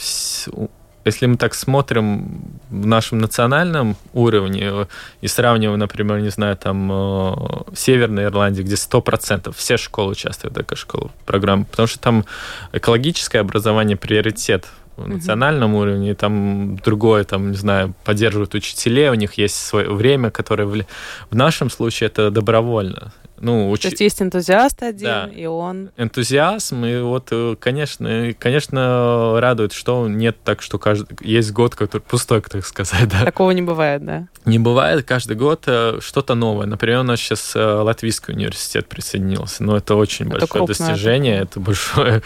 если 1.04 1.26
мы 1.26 1.36
так 1.36 1.54
смотрим 1.54 2.42
в 2.70 2.86
нашем 2.86 3.18
национальном 3.18 3.96
уровне 4.12 4.86
и 5.20 5.28
сравниваем, 5.28 5.78
например, 5.78 6.20
не 6.20 6.30
знаю, 6.30 6.56
там 6.56 6.90
э, 6.92 7.34
Северной 7.74 8.24
Ирландии, 8.24 8.62
где 8.62 8.74
100% 8.74 9.54
все 9.56 9.76
школы 9.76 10.12
участвуют 10.12 10.56
в 10.56 10.60
эко-школу 10.60 11.10
программы, 11.24 11.64
потому 11.64 11.86
что 11.86 11.98
там 11.98 12.24
экологическое 12.72 13.40
образование 13.40 13.96
приоритет 13.96 14.66
в 14.96 15.08
национальном 15.08 15.74
угу. 15.74 15.82
уровне, 15.82 16.14
там 16.14 16.76
другое, 16.76 17.24
там, 17.24 17.52
не 17.52 17.56
знаю, 17.56 17.94
поддерживают 18.04 18.54
учителей, 18.54 19.08
у 19.10 19.14
них 19.14 19.34
есть 19.34 19.54
свое 19.54 19.90
время, 19.90 20.30
которое 20.30 20.64
в, 20.64 20.84
в 21.30 21.36
нашем 21.36 21.70
случае 21.70 22.08
это 22.08 22.30
добровольно. 22.30 23.12
Ну, 23.40 23.70
уч... 23.70 23.82
То 23.82 23.88
есть 23.88 24.00
есть 24.00 24.22
энтузиаст 24.22 24.82
один, 24.82 25.06
да. 25.06 25.30
и 25.34 25.46
он... 25.46 25.90
Энтузиазм, 25.96 26.84
и 26.84 27.00
вот, 27.00 27.28
э, 27.30 27.56
конечно, 27.58 28.32
конечно, 28.38 29.40
радует, 29.40 29.72
что 29.72 30.08
нет 30.08 30.36
так, 30.44 30.62
что 30.62 30.78
каждый... 30.78 31.16
есть 31.20 31.52
год, 31.52 31.74
который 31.74 32.02
пустой, 32.02 32.40
так 32.42 32.64
сказать, 32.64 33.08
да. 33.12 33.24
Такого 33.24 33.50
не 33.52 33.62
бывает, 33.62 34.04
да? 34.04 34.28
Не 34.44 34.58
бывает, 34.58 35.04
каждый 35.04 35.36
год 35.36 35.64
э, 35.66 35.98
что-то 36.00 36.34
новое. 36.34 36.66
Например, 36.66 37.00
у 37.00 37.04
нас 37.04 37.20
сейчас 37.20 37.54
э, 37.54 37.60
Латвийский 37.60 38.34
университет 38.34 38.86
присоединился, 38.86 39.62
но 39.62 39.76
это 39.76 39.94
очень 39.94 40.26
это 40.28 40.40
большое 40.40 40.66
достижение, 40.66 41.40
это 41.40 41.60
большое... 41.60 42.22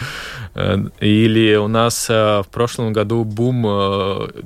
Или 0.99 1.55
у 1.55 1.67
нас 1.67 2.07
в 2.07 2.45
прошлом 2.51 2.93
году 2.93 3.23
бум 3.23 3.63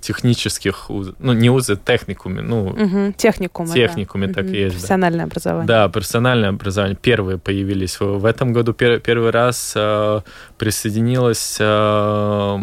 технических, 0.02 0.90
ну, 1.20 1.34
не 1.34 1.50
узы, 1.50 1.78
техникуме, 1.78 2.42
ну... 2.42 2.68
Угу, 2.68 3.14
техникумы, 3.18 3.74
Техникуме, 3.74 4.28
да. 4.28 4.34
так 4.34 4.46
угу. 4.46 4.54
и 4.54 4.58
есть. 4.58 4.76
Профессиональное 4.76 5.26
да. 5.26 5.30
образование. 5.30 5.68
Да, 5.68 5.90
профессиональное 5.90 6.57
образования 6.58 6.96
первые 6.96 7.38
появились. 7.38 8.00
В 8.00 8.26
этом 8.26 8.54
году 8.54 8.74
пер, 8.74 9.00
первый 9.00 9.32
раз 9.32 9.74
э, 9.76 10.22
присоединилась 10.58 11.58
э, 11.60 12.58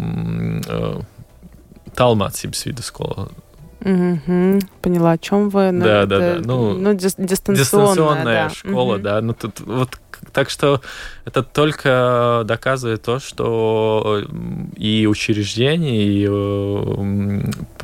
э, 0.67 0.99
Талмат 1.95 2.35
Сибсвидоскола. 2.35 3.29
Угу, 3.81 4.61
поняла, 4.81 5.11
о 5.11 5.17
чем 5.17 5.49
вы. 5.49 5.71
Ну, 5.71 5.85
да, 5.85 6.05
да, 6.05 6.19
да. 6.19 6.41
Ну, 6.43 6.73
ну 6.73 6.93
ди- 6.93 7.07
дистанционная, 7.17 7.59
дистанционная 7.59 8.49
да. 8.49 8.49
школа, 8.49 8.95
угу. 8.95 9.03
да. 9.03 9.21
Ну, 9.21 9.33
тут 9.33 9.59
вот 9.59 9.99
так 10.31 10.49
что 10.49 10.81
это 11.25 11.43
только 11.43 12.43
доказывает 12.45 13.01
то, 13.03 13.19
что 13.19 14.23
и 14.75 15.07
учреждения, 15.07 16.03
и 16.03 16.27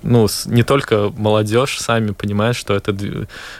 ну, 0.03 0.27
не 0.45 0.63
только 0.63 1.11
молодежь 1.15 1.79
сами 1.79 2.11
понимают, 2.11 2.57
что 2.57 2.73
это, 2.73 2.95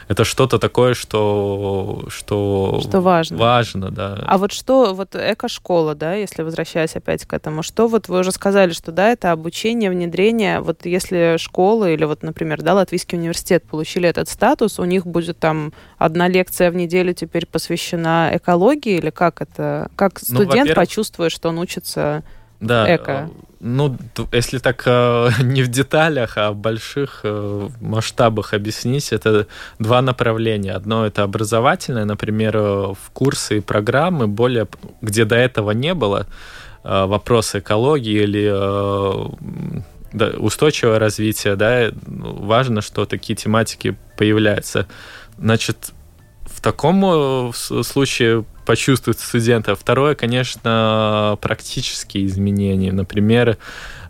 это 0.08 0.24
что-то 0.24 0.58
такое, 0.58 0.94
что, 0.94 2.04
что, 2.08 2.80
что 2.82 3.00
важно. 3.00 3.36
важно 3.36 3.90
да. 3.90 4.18
А 4.26 4.38
вот 4.38 4.52
что, 4.52 4.94
вот 4.94 5.14
эко-школа, 5.14 5.94
да, 5.94 6.14
если 6.14 6.42
возвращаясь 6.42 6.96
опять 6.96 7.24
к 7.24 7.32
этому, 7.32 7.62
что 7.62 7.88
вот 7.88 8.08
вы 8.08 8.20
уже 8.20 8.32
сказали, 8.32 8.72
что 8.72 8.92
да, 8.92 9.10
это 9.10 9.32
обучение, 9.32 9.90
внедрение, 9.90 10.60
вот 10.60 10.84
если 10.84 11.36
школа 11.38 11.90
или 11.90 12.04
вот, 12.04 12.22
например, 12.22 12.62
да, 12.62 12.74
Латвийский 12.74 13.18
университет 13.18 13.64
получили 13.64 14.08
этот 14.08 14.28
статус, 14.28 14.78
у 14.78 14.84
них 14.84 15.06
будет 15.06 15.38
там 15.38 15.72
одна 15.98 16.28
лекция 16.28 16.70
в 16.70 16.74
неделю 16.74 17.14
теперь 17.14 17.46
посвящена 17.46 18.30
экологии, 18.32 18.71
или 18.80 19.10
как 19.10 19.40
это, 19.40 19.88
как 19.96 20.20
ну, 20.28 20.42
студент 20.42 20.68
ну, 20.70 20.74
почувствует, 20.74 21.32
что 21.32 21.48
он 21.50 21.58
учится 21.58 22.22
да, 22.60 22.94
эко? 22.94 23.30
Ну, 23.64 23.96
если 24.32 24.58
так 24.58 24.82
э, 24.86 25.30
не 25.42 25.62
в 25.62 25.68
деталях, 25.68 26.36
а 26.36 26.50
в 26.50 26.56
больших 26.56 27.20
э, 27.22 27.68
масштабах 27.80 28.54
объяснить, 28.54 29.12
это 29.12 29.46
два 29.78 30.02
направления. 30.02 30.72
Одно 30.72 31.06
это 31.06 31.22
образовательное, 31.22 32.04
например, 32.04 32.56
э, 32.56 32.60
в 32.60 33.10
курсы 33.12 33.58
и 33.58 33.60
программы, 33.60 34.26
более, 34.26 34.66
где 35.00 35.24
до 35.24 35.36
этого 35.36 35.70
не 35.70 35.94
было 35.94 36.26
вопросы 36.84 37.60
экологии 37.60 38.24
или 38.24 38.48
да, 40.12 40.30
устойчивое 40.36 40.98
развитие, 40.98 41.54
да, 41.54 41.92
важно, 41.94 42.80
что 42.80 43.04
такие 43.04 43.36
тематики 43.36 43.96
появляются. 44.16 44.88
Значит, 45.38 45.92
в 46.40 46.60
таком 46.60 47.52
случае 47.52 48.44
почувствует 48.64 49.18
студента. 49.18 49.74
Второе, 49.74 50.14
конечно, 50.14 51.38
практические 51.40 52.26
изменения. 52.26 52.92
Например, 52.92 53.50
э, 53.50 53.56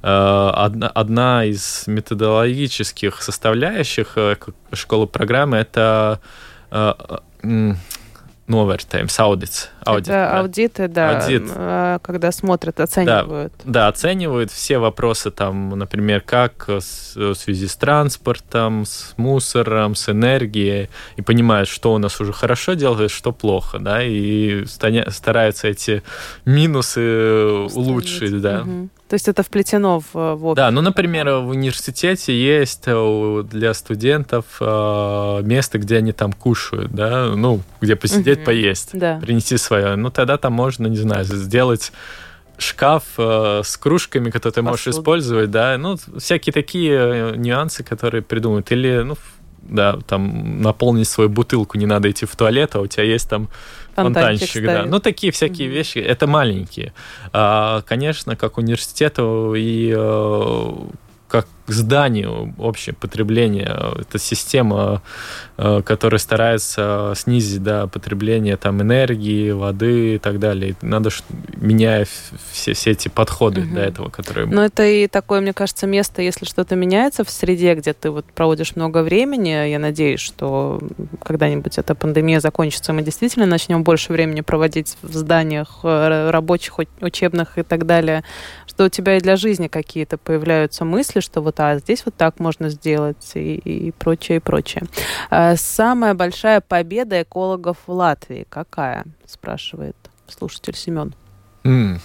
одна, 0.03 1.45
из 1.45 1.85
методологических 1.87 3.23
составляющих 3.23 4.13
э, 4.17 4.37
школы 4.73 5.07
программы 5.07 5.59
это 5.59 6.21
novērtējums, 8.53 9.15
аудит. 9.19 9.71
аудит 9.85 10.09
Это 10.09 10.13
да. 10.13 10.41
аудиты, 10.41 10.89
да, 10.89 11.19
Аудит. 11.19 11.43
А, 11.55 11.99
когда 12.01 12.33
смотрят, 12.33 12.81
оценивают. 12.81 13.53
Да, 13.65 13.73
да, 13.73 13.89
оценивают 13.89 14.51
все 14.51 14.79
вопросы, 14.79 15.31
там, 15.31 15.71
например, 15.71 16.21
как 16.21 16.69
в 16.69 16.81
связи 17.35 17.67
с 17.67 17.77
транспортом, 17.77 18.85
с 18.85 19.15
мусором, 19.17 19.95
с 19.95 20.09
энергией, 20.09 20.89
и 21.17 21.23
понимают, 21.23 21.69
что 21.69 21.95
у 21.95 21.99
нас 21.99 22.21
уже 22.21 22.33
хорошо 22.33 22.75
делает, 22.75 23.11
что 23.11 23.33
плохо, 23.33 23.79
да, 23.79 24.03
и 24.03 24.65
стараются 24.67 25.69
эти 25.69 26.03
минусы 26.45 27.01
Устранить. 27.65 27.77
улучшить, 27.77 28.41
да. 28.41 28.63
Угу. 28.63 28.89
То 29.13 29.17
есть 29.17 29.29
это 29.29 29.43
вплетено 29.43 30.01
в, 30.01 30.37
в 30.37 30.55
Да, 30.55 30.71
ну, 30.71 30.81
например, 30.81 31.29
в 31.33 31.49
университете 31.49 32.35
есть 32.35 32.85
э, 32.87 33.45
для 33.47 33.75
студентов 33.75 34.47
э, 34.59 35.41
место, 35.43 35.79
где 35.79 35.99
они 35.99 36.13
там 36.13 36.33
кушают, 36.33 36.93
да, 36.93 37.27
ну, 37.37 37.61
где 37.83 37.95
посидеть, 37.95 38.39
угу. 38.39 38.47
поесть, 38.47 38.89
да. 38.95 39.19
принести 39.21 39.59
свое. 39.59 39.97
Ну, 39.97 40.09
тогда 40.09 40.39
там 40.39 40.55
можно, 40.55 40.87
не 40.87 40.97
знаю, 40.97 41.27
сделать 41.27 41.93
шкаф 42.57 43.03
э, 43.19 43.61
с 43.63 43.77
кружками, 43.77 44.31
которые 44.31 44.55
ты 44.55 44.63
можешь 44.63 44.89
использовать, 44.89 45.51
да, 45.51 45.77
ну, 45.77 45.99
всякие 46.17 46.55
такие 46.55 46.93
э, 46.95 47.37
нюансы, 47.37 47.85
которые 47.85 48.23
придумают. 48.23 48.73
Или, 48.73 49.03
ну, 49.03 49.17
да, 49.61 49.99
там 50.07 50.63
наполнить 50.63 51.07
свою 51.07 51.29
бутылку, 51.29 51.77
не 51.77 51.85
надо 51.85 52.11
идти 52.11 52.25
в 52.25 52.35
туалет, 52.35 52.77
а 52.77 52.81
у 52.81 52.87
тебя 52.87 53.05
есть 53.05 53.29
там 53.29 53.51
фонтанчик, 53.95 54.41
фонтанчик 54.41 54.65
да. 54.65 54.85
Ну, 54.85 55.01
такие 55.01 55.33
всякие 55.33 55.69
mm-hmm. 55.69 55.73
вещи, 55.73 55.99
это 55.99 56.27
маленькие. 56.27 56.93
А, 57.33 57.83
конечно, 57.83 58.37
как 58.37 58.59
университету 58.59 59.55
и 59.57 59.93
э, 59.97 60.73
как 61.29 61.47
к 61.67 61.71
зданию 61.71 62.55
общее 62.59 62.95
потребление. 62.95 63.77
Это 64.01 64.19
система, 64.19 65.03
э, 65.57 65.83
которая 65.85 66.19
старается 66.19 67.13
снизить 67.17 67.63
да, 67.63 67.87
потребление 67.87 68.57
там, 68.57 68.83
энергии, 68.83 69.53
воды 69.53 70.17
и 70.17 70.19
так 70.19 70.39
далее. 70.39 70.75
Надо 70.83 71.11
менять 71.57 72.09
все, 72.51 72.73
все 72.73 72.91
эти 72.91 73.09
подходы 73.09 73.63
угу. 73.63 73.75
до 73.75 73.81
этого, 73.81 74.09
которые... 74.09 74.47
Но 74.47 74.65
это 74.65 74.85
и 74.85 75.07
такое, 75.07 75.41
мне 75.41 75.53
кажется, 75.53 75.87
место, 75.87 76.21
если 76.21 76.45
что-то 76.45 76.75
меняется 76.75 77.25
в 77.25 77.31
среде, 77.31 77.75
где 77.75 77.93
ты 77.93 78.11
вот 78.11 78.27
проводишь 78.27 78.75
много 78.75 79.03
времени, 79.03 79.69
я 79.69 79.79
надеюсь, 79.79 80.21
что 80.21 80.81
когда-нибудь 81.23 81.79
эта 81.79 81.95
пандемия 81.95 82.41
закончится, 82.41 82.93
мы 82.93 83.03
действительно 83.03 83.47
начнем 83.47 83.85
больше 83.85 84.13
времени 84.13 84.41
проводить 84.41 84.97
в 85.03 85.15
зданиях 85.15 85.81
э, 85.85 86.31
рабочих, 86.31 86.79
учебных 87.01 87.59
и 87.59 87.63
так 87.63 87.87
далее, 87.87 88.25
что 88.67 88.87
у 88.87 88.89
тебя 88.89 89.17
и 89.17 89.21
для 89.21 89.37
жизни 89.37 89.69
какие-то 89.69 90.19
появляются 90.19 90.85
мысли, 90.85 91.21
что 91.21 91.41
вот 91.41 91.52
а 91.61 91.79
здесь 91.79 92.03
вот 92.05 92.15
так 92.15 92.39
можно 92.41 92.69
сделать 92.69 93.33
и, 93.35 93.55
и 93.55 93.91
прочее, 93.93 94.37
и 94.37 94.41
прочее. 94.41 94.85
А, 95.31 95.57
самая 95.57 96.15
большая 96.15 96.61
победа 96.61 97.23
экологов 97.23 97.79
в 97.87 97.93
Латвии 97.93 98.47
какая? 98.49 99.05
Спрашивает 99.27 99.97
слушатель 100.29 100.77
Семен. 100.77 101.15
Mm, 101.65 101.99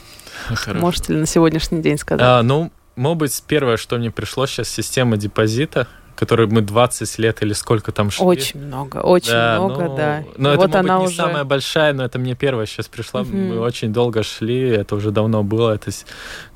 Можете 0.75 1.13
ли 1.13 1.19
на 1.19 1.25
сегодняшний 1.25 1.81
день 1.81 1.97
сказать? 1.97 2.21
А, 2.23 2.43
ну, 2.43 2.71
может 2.95 3.17
быть, 3.17 3.43
первое, 3.47 3.77
что 3.77 3.97
мне 3.97 4.11
пришло 4.11 4.45
сейчас, 4.45 4.69
система 4.69 5.17
депозита 5.17 5.87
которую 6.17 6.49
мы 6.49 6.61
20 6.61 7.19
лет 7.19 7.43
или 7.43 7.53
сколько 7.53 7.91
там 7.91 8.09
шли. 8.09 8.25
Очень 8.25 8.65
много, 8.65 8.97
очень 8.97 9.31
да, 9.31 9.59
много, 9.59 9.83
ну, 9.83 9.95
да. 9.95 10.23
Но 10.37 10.55
вот 10.55 10.69
это, 10.69 10.79
она 10.79 10.95
быть, 10.95 11.01
не 11.01 11.07
уже... 11.09 11.15
самая 11.15 11.43
большая, 11.43 11.93
но 11.93 12.03
это 12.03 12.17
мне 12.17 12.35
первая 12.35 12.65
сейчас 12.65 12.87
пришла. 12.87 13.21
Угу. 13.21 13.29
Мы 13.29 13.59
очень 13.59 13.93
долго 13.93 14.23
шли, 14.23 14.67
это 14.67 14.95
уже 14.95 15.11
давно 15.11 15.43
было. 15.43 15.75
Это... 15.75 15.91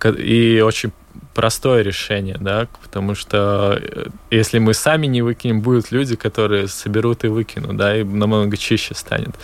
И 0.10 0.62
очень 0.62 0.92
простое 1.34 1.82
решение, 1.82 2.38
да, 2.40 2.68
потому 2.82 3.16
что 3.16 3.80
э, 3.82 4.06
если 4.30 4.60
мы 4.60 4.74
сами 4.74 5.08
не 5.08 5.22
выкинем, 5.22 5.62
будут 5.62 5.92
люди, 5.92 6.16
которые 6.16 6.68
соберут 6.68 7.24
и 7.24 7.28
выкинут, 7.28 7.78
да, 7.78 7.98
и 7.98 8.04
намного 8.04 8.58
чище 8.58 8.96
станет. 8.96 9.36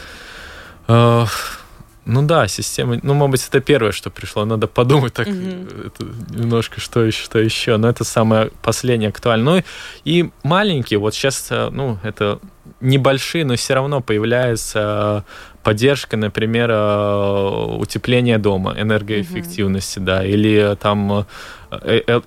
Ну 2.07 2.21
да, 2.21 2.47
система. 2.47 2.97
Ну, 3.03 3.13
может 3.13 3.31
быть, 3.31 3.47
это 3.49 3.59
первое, 3.59 3.91
что 3.91 4.09
пришло. 4.09 4.45
Надо 4.45 4.67
подумать 4.67 5.13
так 5.13 5.27
mm-hmm. 5.27 5.87
это, 5.87 6.39
немножко, 6.39 6.79
что 6.79 7.03
еще, 7.03 7.21
что 7.21 7.37
еще. 7.37 7.75
Но 7.75 7.89
это 7.89 8.05
самое 8.05 8.49
последнее 8.61 9.09
актуальное. 9.09 9.55
Ну 9.55 9.63
и 10.05 10.29
маленькие, 10.41 10.99
вот 10.99 11.13
сейчас, 11.13 11.47
э, 11.49 11.69
ну, 11.69 11.99
это 12.03 12.39
небольшие, 12.79 13.43
но 13.43 13.57
все 13.57 13.73
равно 13.73 13.99
появляется 13.99 15.25
поддержка, 15.63 16.15
например, 16.15 16.69
утепления 17.77 18.37
дома, 18.37 18.73
энергоэффективности, 18.79 19.99
mm-hmm. 19.99 20.05
да, 20.05 20.25
или 20.25 20.77
там 20.79 21.11
Э, 21.11 21.21
э, 21.21 21.23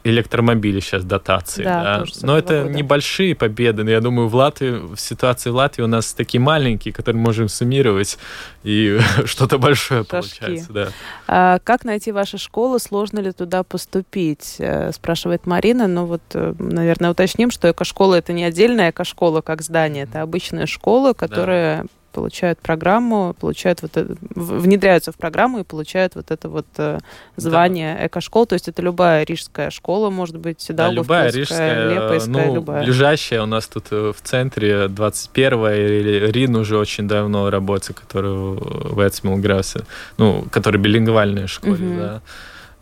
электромобили 0.04 0.80
сейчас 0.80 1.04
дотации. 1.04 1.64
Да, 1.64 2.00
да. 2.00 2.04
Но 2.22 2.38
это 2.38 2.62
года. 2.62 2.74
небольшие 2.74 3.34
победы. 3.34 3.84
Но 3.84 3.90
я 3.90 4.00
думаю, 4.00 4.28
в 4.28 4.34
Латвии, 4.34 4.94
в 4.94 4.98
ситуации 4.98 5.50
в 5.50 5.54
Латвии 5.54 5.82
у 5.82 5.86
нас 5.86 6.12
такие 6.12 6.40
маленькие, 6.40 6.92
которые 6.92 7.20
можем 7.20 7.48
суммировать, 7.48 8.18
и 8.62 8.98
что-то 9.24 9.58
большое 9.58 10.00
Шашки. 10.00 10.10
получается. 10.10 10.72
Да. 10.72 10.88
А, 11.26 11.58
как 11.60 11.84
найти 11.84 12.12
вашу 12.12 12.38
школу? 12.38 12.78
Сложно 12.78 13.20
ли 13.20 13.32
туда 13.32 13.62
поступить? 13.62 14.56
Э, 14.58 14.92
спрашивает 14.92 15.46
Марина. 15.46 15.86
Ну 15.86 16.06
вот, 16.06 16.22
наверное, 16.32 17.10
уточним, 17.10 17.50
что 17.50 17.70
эко-школа 17.70 18.16
это 18.16 18.32
не 18.32 18.44
отдельная 18.44 18.90
эко-школа 18.90 19.40
как 19.40 19.62
здание, 19.62 20.04
это 20.04 20.22
обычная 20.22 20.66
школа, 20.66 21.12
которая 21.12 21.82
да 21.82 21.88
получают 22.10 22.58
программу, 22.58 23.34
получают 23.38 23.82
вот 23.82 23.96
это, 23.96 24.16
внедряются 24.34 25.12
в 25.12 25.16
программу 25.16 25.60
и 25.60 25.64
получают 25.64 26.14
вот 26.14 26.30
это 26.30 26.48
вот 26.48 26.66
э, 26.76 26.98
звание 27.36 27.94
да. 27.94 28.06
эко-школ. 28.06 28.46
То 28.46 28.54
есть 28.54 28.68
это 28.68 28.82
любая 28.82 29.24
рижская 29.24 29.70
школа, 29.70 30.10
может 30.10 30.36
быть, 30.36 30.64
да, 30.70 30.90
любая 30.90 31.30
рижская, 31.30 31.94
лепойская, 31.94 32.46
ну, 32.46 32.54
любая. 32.54 32.84
ближайшая 32.84 33.42
у 33.42 33.46
нас 33.46 33.66
тут 33.66 33.86
э, 33.90 34.12
в 34.16 34.22
центре 34.22 34.88
21 34.88 35.52
или 35.52 36.30
Рин 36.30 36.56
уже 36.56 36.76
очень 36.78 37.08
давно 37.08 37.50
работает, 37.50 37.98
который 37.98 38.32
в 38.32 39.06
Эцмилграсе, 39.06 39.84
ну, 40.18 40.44
который 40.50 40.80
билингвальная 40.80 41.46
школа, 41.46 41.74
угу. 41.74 41.96
да. 41.98 42.20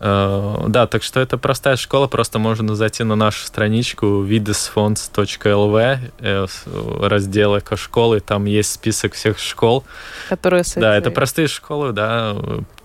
Э, 0.01 0.65
да, 0.69 0.87
так 0.87 1.03
что 1.03 1.21
это 1.21 1.39
простая 1.39 1.77
школа, 1.77 2.07
просто 2.07 2.39
можно 2.39 2.75
зайти 2.75 3.05
на 3.05 3.17
нашу 3.17 3.45
страничку 3.47 4.25
videsfonds.lv, 4.25 5.99
э, 6.21 6.47
раздел 7.07 7.59
эко-школы, 7.59 8.21
там 8.21 8.45
есть 8.45 8.73
список 8.73 9.15
всех 9.15 9.39
школ. 9.39 9.85
Которые 10.29 10.63
Да, 10.77 10.97
это 10.97 11.11
простые 11.11 11.49
школы, 11.49 11.93
да, 11.93 12.37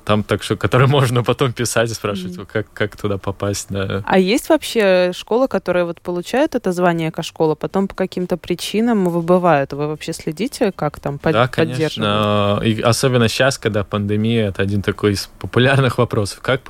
там 0.05 0.23
так 0.23 0.43
что, 0.43 0.55
которые 0.55 0.87
можно 0.87 1.23
потом 1.23 1.53
писать 1.53 1.91
и 1.91 1.93
спрашивать, 1.93 2.37
mm-hmm. 2.37 2.47
как, 2.51 2.73
как 2.73 2.97
туда 2.97 3.17
попасть. 3.17 3.67
Да. 3.69 4.03
А 4.05 4.19
есть 4.19 4.49
вообще 4.49 5.11
школы, 5.13 5.47
которые 5.47 5.85
вот 5.85 6.01
получают 6.01 6.55
это 6.55 6.71
звание 6.71 7.09
эко-школа, 7.09 7.55
потом 7.55 7.87
по 7.87 7.95
каким-то 7.95 8.37
причинам 8.37 9.05
выбывают? 9.09 9.73
Вы 9.73 9.87
вообще 9.87 10.13
следите, 10.13 10.71
как 10.71 10.99
там 10.99 11.19
под- 11.19 11.33
да, 11.33 11.47
конечно. 11.47 12.59
И 12.63 12.81
особенно 12.81 13.29
сейчас, 13.29 13.57
когда 13.57 13.83
пандемия, 13.83 14.49
это 14.49 14.61
один 14.61 14.81
такой 14.81 15.13
из 15.13 15.29
популярных 15.39 15.97
вопросов. 15.97 16.39
Как 16.41 16.61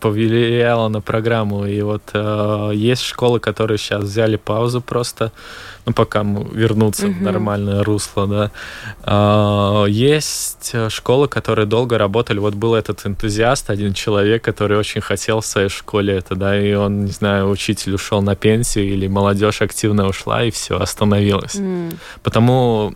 повлияло 0.00 0.88
на 0.88 1.00
программу? 1.00 1.66
И 1.66 1.80
вот 1.82 2.02
э, 2.12 2.70
есть 2.74 3.02
школы, 3.02 3.40
которые 3.40 3.78
сейчас 3.78 4.04
взяли 4.04 4.36
паузу 4.36 4.80
просто, 4.80 5.32
ну, 5.88 5.94
пока 5.94 6.22
вернуться 6.22 7.06
mm-hmm. 7.06 7.18
в 7.18 7.22
нормальное 7.22 7.84
русло, 7.84 8.26
да. 8.26 8.50
Э, 9.04 9.86
есть 9.88 10.72
школы, 10.88 11.28
которые 11.28 11.66
долго 11.66 11.98
работали 11.98 12.38
вот 12.38 12.54
был 12.54 12.74
этот 12.74 13.06
энтузиаст, 13.06 13.70
один 13.70 13.94
человек, 13.94 14.42
который 14.42 14.78
очень 14.78 15.00
хотел 15.00 15.40
в 15.40 15.46
своей 15.46 15.68
школе 15.68 16.14
это, 16.14 16.34
да, 16.34 16.58
и 16.60 16.74
он, 16.74 17.04
не 17.04 17.12
знаю, 17.12 17.50
учитель 17.50 17.94
ушел 17.94 18.22
на 18.22 18.36
пенсию 18.36 18.86
или 18.86 19.08
молодежь 19.08 19.62
активно 19.62 20.08
ушла, 20.08 20.44
и 20.44 20.50
все, 20.50 20.78
остановилось. 20.78 21.56
Mm. 21.56 21.96
Потому 22.22 22.58
Э, 22.78 22.94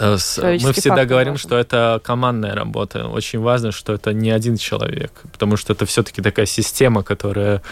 мы 0.00 0.72
всегда 0.72 1.04
говорим, 1.04 1.34
важен. 1.34 1.48
что 1.48 1.58
это 1.58 2.00
командная 2.02 2.54
работа. 2.54 3.08
Очень 3.08 3.40
важно, 3.40 3.72
что 3.72 3.92
это 3.92 4.12
не 4.12 4.30
один 4.30 4.56
человек, 4.56 5.12
потому 5.30 5.56
что 5.56 5.72
это 5.72 5.86
все-таки 5.86 6.22
такая 6.22 6.46
система, 6.46 7.02
которая 7.02 7.62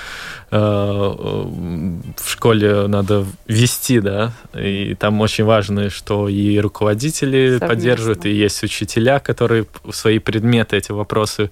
э, 0.50 0.56
в 0.56 2.30
школе 2.30 2.86
надо 2.86 3.26
вести, 3.46 4.00
да. 4.00 4.32
И 4.54 4.94
там 4.94 5.20
очень 5.20 5.44
важно, 5.44 5.90
что 5.90 6.28
и 6.28 6.58
руководители 6.58 7.46
Совместно. 7.46 7.68
поддерживают, 7.68 8.26
и 8.26 8.30
есть 8.30 8.62
учителя, 8.62 9.18
которые 9.18 9.66
свои 9.90 10.18
предметы, 10.18 10.76
эти 10.76 10.92
вопросы 10.92 11.50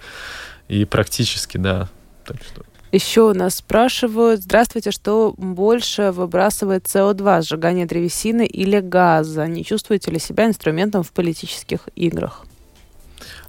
и 0.69 0.85
практически, 0.85 1.57
да. 1.57 1.89
Так 2.25 2.37
что 2.43 2.63
еще 2.93 3.33
нас 3.33 3.57
спрашивают, 3.57 4.43
здравствуйте, 4.43 4.91
что 4.91 5.35
больше 5.37 6.11
выбрасывает 6.11 6.85
СО2, 6.87 7.43
сжигание 7.43 7.87
древесины 7.87 8.47
или 8.47 8.81
газа? 8.81 9.47
Не 9.47 9.65
чувствуете 9.65 10.11
ли 10.11 10.19
себя 10.19 10.47
инструментом 10.47 11.03
в 11.03 11.13
политических 11.13 11.89
играх? 11.95 12.45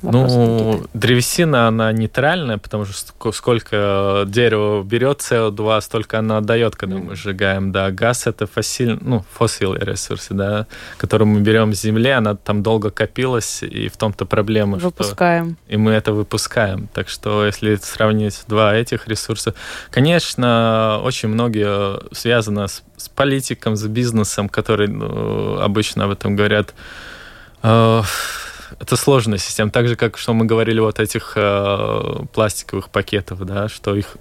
Вопрос 0.01 0.33
ну, 0.33 0.83
древесина, 0.93 1.67
она 1.67 1.91
нейтральная, 1.91 2.57
потому 2.57 2.85
что 2.85 3.31
сколько 3.33 4.23
дерево 4.27 4.81
берет 4.83 5.19
СО2, 5.19 5.81
столько 5.81 6.19
она 6.19 6.37
отдает, 6.37 6.77
когда 6.77 6.95
mm. 6.95 7.03
мы 7.03 7.15
сжигаем. 7.15 7.73
Да, 7.73 7.91
газ 7.91 8.25
это 8.25 8.47
фосиль, 8.47 8.97
ну, 9.01 9.25
фосилные 9.33 9.83
ресурсы, 9.83 10.33
да, 10.33 10.67
которые 10.97 11.27
мы 11.27 11.41
берем 11.41 11.73
с 11.73 11.81
земли, 11.81 12.11
она 12.11 12.35
там 12.35 12.63
долго 12.63 12.91
копилась, 12.91 13.61
и 13.61 13.89
в 13.89 13.97
том-то 13.97 14.25
проблема, 14.25 14.77
Выпускаем. 14.77 15.57
Что... 15.65 15.73
И 15.73 15.77
мы 15.77 15.91
это 15.91 16.13
выпускаем. 16.13 16.87
Так 16.93 17.09
что, 17.09 17.45
если 17.45 17.75
сравнить 17.75 18.43
два 18.47 18.73
этих 18.75 19.07
ресурса, 19.07 19.53
конечно, 19.91 21.01
очень 21.03 21.27
многие 21.27 21.99
связано 22.13 22.67
с, 22.67 22.83
с 22.95 23.09
политиком, 23.09 23.75
с 23.75 23.85
бизнесом, 23.85 24.47
который 24.47 24.87
ну, 24.87 25.59
обычно 25.59 26.05
об 26.05 26.11
этом 26.11 26.37
говорят. 26.37 26.73
Э, 27.63 28.01
это 28.79 28.95
сложная 28.95 29.37
система. 29.37 29.71
Так 29.71 29.87
же, 29.87 29.95
как 29.95 30.17
что 30.17 30.33
мы 30.33 30.45
говорили 30.45 30.79
вот 30.79 30.99
этих 30.99 31.33
э, 31.35 32.25
пластиковых 32.33 32.89
пакетов, 32.89 33.45
да, 33.45 33.69
что 33.69 33.95
их 33.95 34.17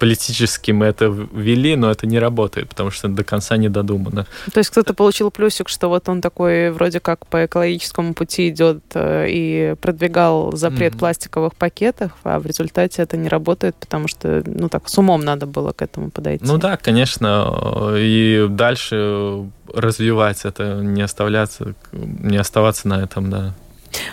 политически 0.00 0.72
мы 0.72 0.86
это 0.86 1.06
ввели, 1.06 1.76
но 1.76 1.90
это 1.90 2.06
не 2.06 2.18
работает, 2.18 2.68
потому 2.70 2.90
что 2.90 3.06
до 3.08 3.22
конца 3.22 3.56
не 3.58 3.68
додумано. 3.68 4.26
То 4.52 4.58
есть 4.58 4.70
кто-то 4.70 4.94
получил 4.94 5.30
плюсик, 5.30 5.68
что 5.68 5.88
вот 5.88 6.08
он 6.08 6.22
такой 6.22 6.70
вроде 6.70 7.00
как 7.00 7.26
по 7.26 7.44
экологическому 7.44 8.14
пути 8.14 8.48
идет 8.48 8.78
э, 8.94 9.26
и 9.28 9.74
продвигал 9.80 10.56
запрет 10.56 10.94
mm-hmm. 10.94 10.98
пластиковых 10.98 11.54
пакетов, 11.54 12.12
а 12.24 12.40
в 12.40 12.46
результате 12.46 13.02
это 13.02 13.18
не 13.18 13.28
работает, 13.28 13.76
потому 13.76 14.08
что, 14.08 14.42
ну 14.46 14.70
так, 14.70 14.88
с 14.88 14.98
умом 14.98 15.20
надо 15.20 15.46
было 15.46 15.72
к 15.72 15.82
этому 15.82 16.10
подойти. 16.10 16.44
Ну 16.46 16.56
да, 16.56 16.78
конечно, 16.78 17.94
и 17.96 18.46
дальше 18.48 19.50
развивать 19.72 20.46
это, 20.46 20.76
не 20.76 21.02
оставляться, 21.02 21.74
не 21.92 22.38
оставаться 22.38 22.88
на 22.88 23.02
этом, 23.02 23.30
да. 23.30 23.54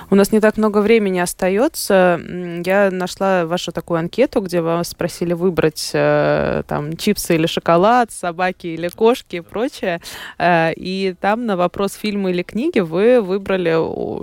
У 0.10 0.16
нас 0.16 0.32
не 0.32 0.40
так 0.40 0.58
много 0.58 0.80
времени 0.80 1.20
остается. 1.20 2.20
Я 2.66 2.90
нашла 2.92 3.46
вашу 3.46 3.72
такую 3.72 4.00
анкету, 4.00 4.42
где 4.42 4.62
вас 4.62 4.90
спросили 4.90 5.34
выбрать 5.34 5.92
э, 5.94 6.64
там 6.68 6.96
чипсы 6.98 7.36
или 7.36 7.46
шоколад, 7.46 8.12
собаки 8.12 8.68
или 8.68 8.88
кошки 8.88 9.38
и 9.38 9.42
прочее. 9.42 10.02
Э, 10.38 10.74
и 10.74 11.16
там 11.20 11.46
на 11.46 11.58
вопрос 11.58 11.94
фильма 11.94 12.32
или 12.32 12.44
книги 12.44 12.80
вы 12.80 13.22
выбрали 13.22 13.76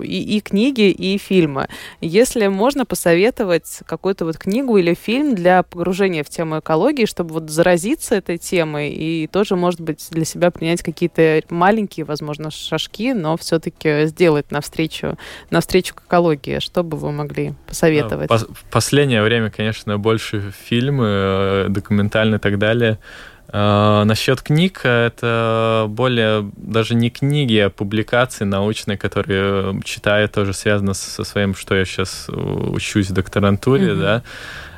и, 0.03 0.37
и 0.37 0.39
книги, 0.41 0.89
и 0.89 1.17
фильмы. 1.17 1.67
Если 2.01 2.47
можно 2.47 2.85
посоветовать 2.85 3.79
какую-то 3.85 4.25
вот 4.25 4.37
книгу 4.37 4.77
или 4.77 4.93
фильм 4.93 5.35
для 5.35 5.63
погружения 5.63 6.23
в 6.23 6.29
тему 6.29 6.59
экологии, 6.59 7.05
чтобы 7.05 7.33
вот 7.33 7.49
заразиться 7.49 8.15
этой 8.15 8.37
темой 8.37 8.89
и 8.89 9.27
тоже, 9.27 9.55
может 9.55 9.81
быть, 9.81 10.07
для 10.09 10.25
себя 10.25 10.51
принять 10.51 10.81
какие-то 10.81 11.41
маленькие, 11.49 12.05
возможно, 12.05 12.51
шажки, 12.51 13.13
но 13.13 13.37
все-таки 13.37 14.05
сделать 14.05 14.51
навстречу 14.51 15.17
навстречу 15.49 15.95
к 15.95 16.03
экологии. 16.07 16.59
Что 16.59 16.83
бы 16.83 16.97
вы 16.97 17.11
могли 17.11 17.53
посоветовать? 17.67 18.29
В 18.29 18.63
последнее 18.71 19.21
время, 19.21 19.49
конечно, 19.49 19.97
больше 19.97 20.53
фильмы, 20.67 21.05
э, 21.07 21.65
документальные 21.69 22.37
и 22.37 22.41
так 22.41 22.57
далее. 22.57 22.99
Uh, 23.47 24.03
насчет 24.05 24.41
книг, 24.41 24.81
это 24.83 25.85
более 25.87 26.51
даже 26.57 26.95
не 26.95 27.11
книги, 27.11 27.57
а 27.57 27.69
публикации 27.69 28.43
научные, 28.43 28.97
которые 28.97 29.79
читаю, 29.83 30.27
тоже 30.27 30.51
связано 30.51 30.95
со 30.95 31.23
своим, 31.23 31.55
что 31.55 31.75
я 31.75 31.85
сейчас 31.85 32.27
учусь 32.27 33.11
в 33.11 33.13
докторантуре, 33.13 33.91
mm-hmm. 33.91 34.21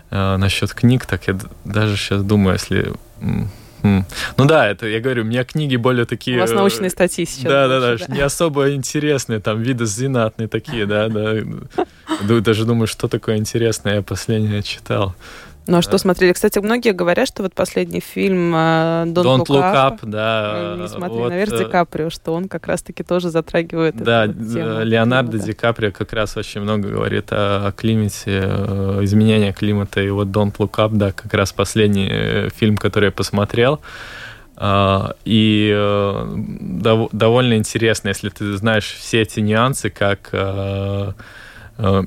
да. 0.10 0.38
Насчет 0.38 0.74
книг, 0.74 1.06
так 1.06 1.28
я 1.28 1.38
даже 1.64 1.96
сейчас 1.96 2.24
думаю, 2.24 2.54
если 2.56 2.94
ну 4.38 4.46
да, 4.46 4.68
это 4.68 4.88
я 4.88 5.00
говорю, 5.00 5.24
у 5.24 5.26
меня 5.26 5.44
книги 5.44 5.76
более 5.76 6.06
такие... 6.06 6.38
У 6.38 6.42
вас 6.42 6.52
научные 6.52 6.90
статьи 6.90 7.26
сейчас. 7.26 7.44
Да, 7.44 7.68
да, 7.68 7.80
да, 7.80 8.14
не 8.14 8.22
особо 8.22 8.74
интересные, 8.74 9.40
там 9.40 9.62
виды 9.62 9.86
зинатные 9.86 10.48
такие, 10.48 10.86
да, 10.86 11.10
да. 11.10 11.36
Даже 12.42 12.66
думаю, 12.66 12.88
что 12.88 13.08
такое 13.08 13.38
интересное 13.38 13.96
я 13.96 14.02
последнее 14.02 14.64
читал. 14.64 15.16
Ну 15.68 15.78
а 15.78 15.82
что 15.82 15.98
смотрели? 15.98 16.34
Кстати, 16.34 16.60
многие 16.60 16.94
говорят, 16.94 17.28
что 17.28 17.44
вот 17.44 17.54
последний 17.54 18.00
фильм 18.00 18.56
uh, 18.56 19.06
Don't, 19.06 19.14
Don't 19.14 19.40
Look, 19.40 19.48
Look 19.48 19.74
Up, 19.74 20.00
up 20.00 20.10
да. 20.10 20.76
Не 20.80 20.88
смотрели 20.88 21.20
вот, 21.20 21.30
наверх 21.30 21.58
Ди 21.58 21.66
Каприо, 21.66 22.10
что 22.10 22.34
он 22.34 22.48
как 22.48 22.68
раз-таки 22.68 23.04
тоже 23.04 23.30
затрагивает 23.30 23.98
Да, 23.98 24.26
эту 24.26 24.34
тему. 24.34 24.84
Леонардо 24.84 25.40
Ди 25.40 25.54
Каприо 25.54 25.92
как 25.92 26.14
раз 26.14 26.38
очень 26.38 26.62
много 26.62 26.90
говорит 26.90 27.28
о, 27.32 27.68
о 27.68 27.72
климате, 27.72 28.40
изменении 29.02 29.52
климата. 29.52 30.02
И 30.02 30.10
вот 30.10 30.30
Don't 30.30 30.56
Look 30.58 30.76
Up, 30.78 30.90
да, 30.94 31.12
как 31.12 31.34
раз 31.34 31.52
последний 31.52 32.08
э, 32.10 32.50
фильм, 32.56 32.78
который 32.78 33.06
я 33.06 33.12
посмотрел. 33.12 33.82
Uh, 34.56 35.16
и 35.24 35.72
дов- 36.82 37.10
довольно 37.12 37.58
интересно, 37.58 38.08
если 38.08 38.30
ты 38.30 38.58
знаешь 38.58 38.86
все 38.86 39.22
эти 39.22 39.40
нюансы, 39.40 39.92
как 39.92 40.34
Э, 40.48 41.14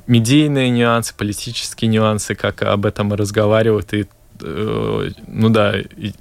медийные 0.07 0.69
нюансы, 0.69 1.13
политические 1.15 1.89
нюансы, 1.89 2.35
как 2.35 2.61
об 2.61 2.85
этом 2.85 3.13
разговаривают, 3.13 3.93
и, 3.93 4.05
э, 4.41 5.09
ну 5.27 5.49
да, 5.49 5.79
и, 5.79 6.13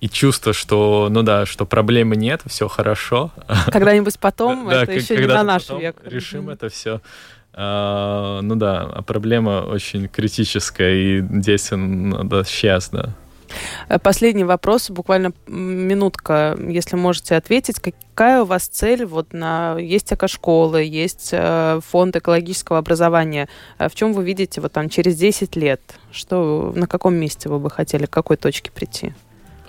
и 0.00 0.08
чувство, 0.08 0.52
что, 0.52 1.08
ну 1.10 1.22
да, 1.22 1.46
что 1.46 1.66
проблемы 1.66 2.16
нет, 2.16 2.42
все 2.46 2.68
хорошо. 2.68 3.30
Когда-нибудь 3.70 4.18
потом, 4.18 4.68
это 4.68 4.92
еще 4.92 5.16
не 5.16 5.26
на 5.26 5.42
наш 5.42 5.68
век. 5.70 5.96
Решим 6.04 6.48
это 6.50 6.68
все. 6.68 7.00
А, 7.52 8.40
ну 8.42 8.54
да, 8.56 8.82
а 8.82 9.02
проблема 9.02 9.62
очень 9.62 10.08
критическая, 10.08 10.94
и 10.94 11.20
здесь 11.22 11.68
надо 11.70 12.44
сейчас, 12.44 12.90
да. 12.90 13.14
Э, 13.88 13.98
последний 13.98 14.44
вопрос, 14.44 14.90
буквально 14.90 15.32
минутка, 15.46 16.56
если 16.58 16.96
можете 16.96 17.36
ответить. 17.36 17.76
Какая 17.80 18.42
у 18.42 18.44
вас 18.44 18.68
цель? 18.68 19.04
Вот 19.04 19.32
на 19.32 19.76
есть 19.78 20.12
экошколы, 20.12 20.82
есть 20.82 21.30
э, 21.32 21.80
фонд 21.90 22.16
экологического 22.16 22.78
образования. 22.78 23.48
Э, 23.78 23.88
в 23.88 23.94
чем 23.94 24.12
вы 24.12 24.24
видите 24.24 24.60
вот 24.60 24.72
там 24.72 24.88
через 24.88 25.16
10 25.16 25.56
лет? 25.56 25.80
Что, 26.12 26.72
на 26.74 26.86
каком 26.86 27.14
месте 27.14 27.48
вы 27.48 27.58
бы 27.58 27.70
хотели, 27.70 28.06
к 28.06 28.10
какой 28.10 28.36
точке 28.36 28.70
прийти? 28.70 29.12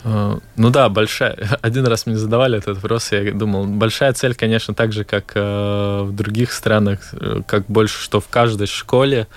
Ну 0.03 0.69
да, 0.69 0.88
большая. 0.89 1.35
Один 1.61 1.85
раз 1.85 2.05
мне 2.05 2.15
задавали 2.15 2.57
этот 2.57 2.77
вопрос, 2.77 3.11
я 3.11 3.31
думал, 3.33 3.65
большая 3.65 4.13
цель, 4.13 4.35
конечно, 4.35 4.73
так 4.73 4.93
же, 4.93 5.03
как 5.03 5.33
в 5.35 6.09
других 6.11 6.53
странах, 6.53 7.13
как 7.45 7.65
больше, 7.65 8.01
что 8.01 8.21
в 8.21 8.27
каждой 8.29 8.67
школе 8.67 9.27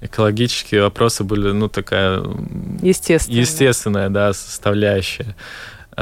экологические 0.00 0.82
вопросы 0.82 1.24
были, 1.24 1.50
ну, 1.52 1.68
такая... 1.68 2.22
Естественная. 2.82 3.40
Естественная, 3.40 4.08
да, 4.08 4.32
составляющая. 4.32 5.36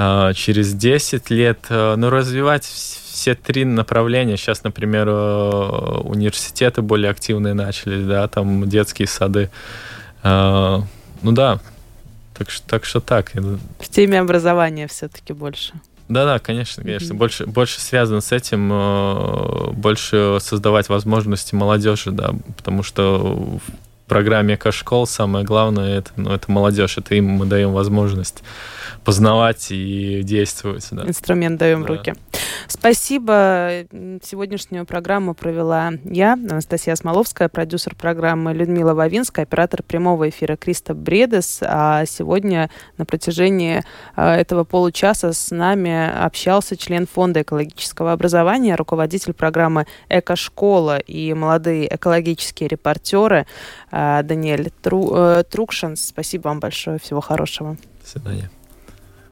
А, 0.01 0.33
через 0.35 0.75
10 0.75 1.31
лет, 1.31 1.59
э, 1.71 1.97
ну, 1.97 2.11
развивать 2.11 2.65
все 2.65 3.35
три 3.35 3.65
направления. 3.65 4.37
Сейчас, 4.37 4.63
например, 4.63 5.09
э, 5.09 6.01
университеты 6.05 6.83
более 6.83 7.11
активные 7.11 7.55
начали, 7.55 8.05
да, 8.05 8.29
там 8.29 8.69
детские 8.69 9.09
сады. 9.09 9.51
А, 10.23 10.83
ну 11.23 11.33
да, 11.33 11.61
так 12.37 12.51
что, 12.51 12.69
так 12.69 12.85
что 12.85 13.01
так. 13.01 13.33
В 13.35 13.89
теме 13.89 14.21
образования 14.21 14.87
все-таки 14.87 15.33
больше. 15.33 15.73
Да-да, 16.09 16.39
конечно, 16.39 16.83
конечно. 16.83 17.13
Mm-hmm. 17.13 17.17
Больше, 17.17 17.47
больше 17.47 17.81
связано 17.81 18.21
с 18.21 18.33
этим, 18.33 19.73
больше 19.75 20.39
создавать 20.41 20.89
возможности 20.89 21.55
молодежи, 21.55 22.13
да, 22.13 22.31
потому 22.57 22.83
что 22.83 23.59
программе 24.09 24.55
«Экошкол» 24.55 25.07
самое 25.07 25.45
главное 25.45 25.99
это, 25.99 26.11
ну, 26.17 26.33
это 26.33 26.51
молодежь, 26.51 26.99
это 26.99 27.15
им 27.15 27.27
мы 27.27 27.47
даем 27.47 27.73
возможность 27.73 28.43
познавать 29.09 29.69
и 29.71 30.21
действовать. 30.23 30.87
Да. 30.91 31.09
Инструмент 31.09 31.59
даем 31.59 31.81
да. 31.81 31.87
в 31.87 31.97
руки. 31.97 32.15
Спасибо. 32.67 33.87
Сегодняшнюю 34.23 34.85
программу 34.85 35.33
провела 35.33 35.93
я, 36.05 36.35
Анастасия 36.35 36.95
Смоловская, 36.95 37.49
продюсер 37.49 37.95
программы 37.95 38.53
Людмила 38.53 38.93
Вавинская, 38.93 39.47
оператор 39.47 39.83
прямого 39.83 40.29
эфира 40.29 40.57
Криста 40.57 40.93
Бредес. 40.93 41.61
А 41.63 42.05
сегодня 42.05 42.69
на 42.99 43.07
протяжении 43.07 43.83
а, 44.15 44.37
этого 44.37 44.65
получаса 44.65 45.33
с 45.33 45.51
нами 45.53 46.11
общался 46.23 46.77
член 46.77 47.07
Фонда 47.07 47.41
экологического 47.41 48.13
образования, 48.13 48.75
руководитель 48.75 49.33
программы 49.33 49.87
«Экошкола» 50.11 50.99
и 50.99 51.33
молодые 51.33 51.95
экологические 51.95 52.69
репортеры 52.69 53.47
а, 53.91 54.23
Даниэль 54.23 54.71
Тру, 54.83 55.15
э, 55.15 55.45
Трукшин. 55.51 55.97
Спасибо 55.97 56.49
вам 56.49 56.61
большое. 56.61 56.99
Всего 56.99 57.23
хорошего. 57.23 57.79
До 58.03 58.11
свидания. 58.11 58.51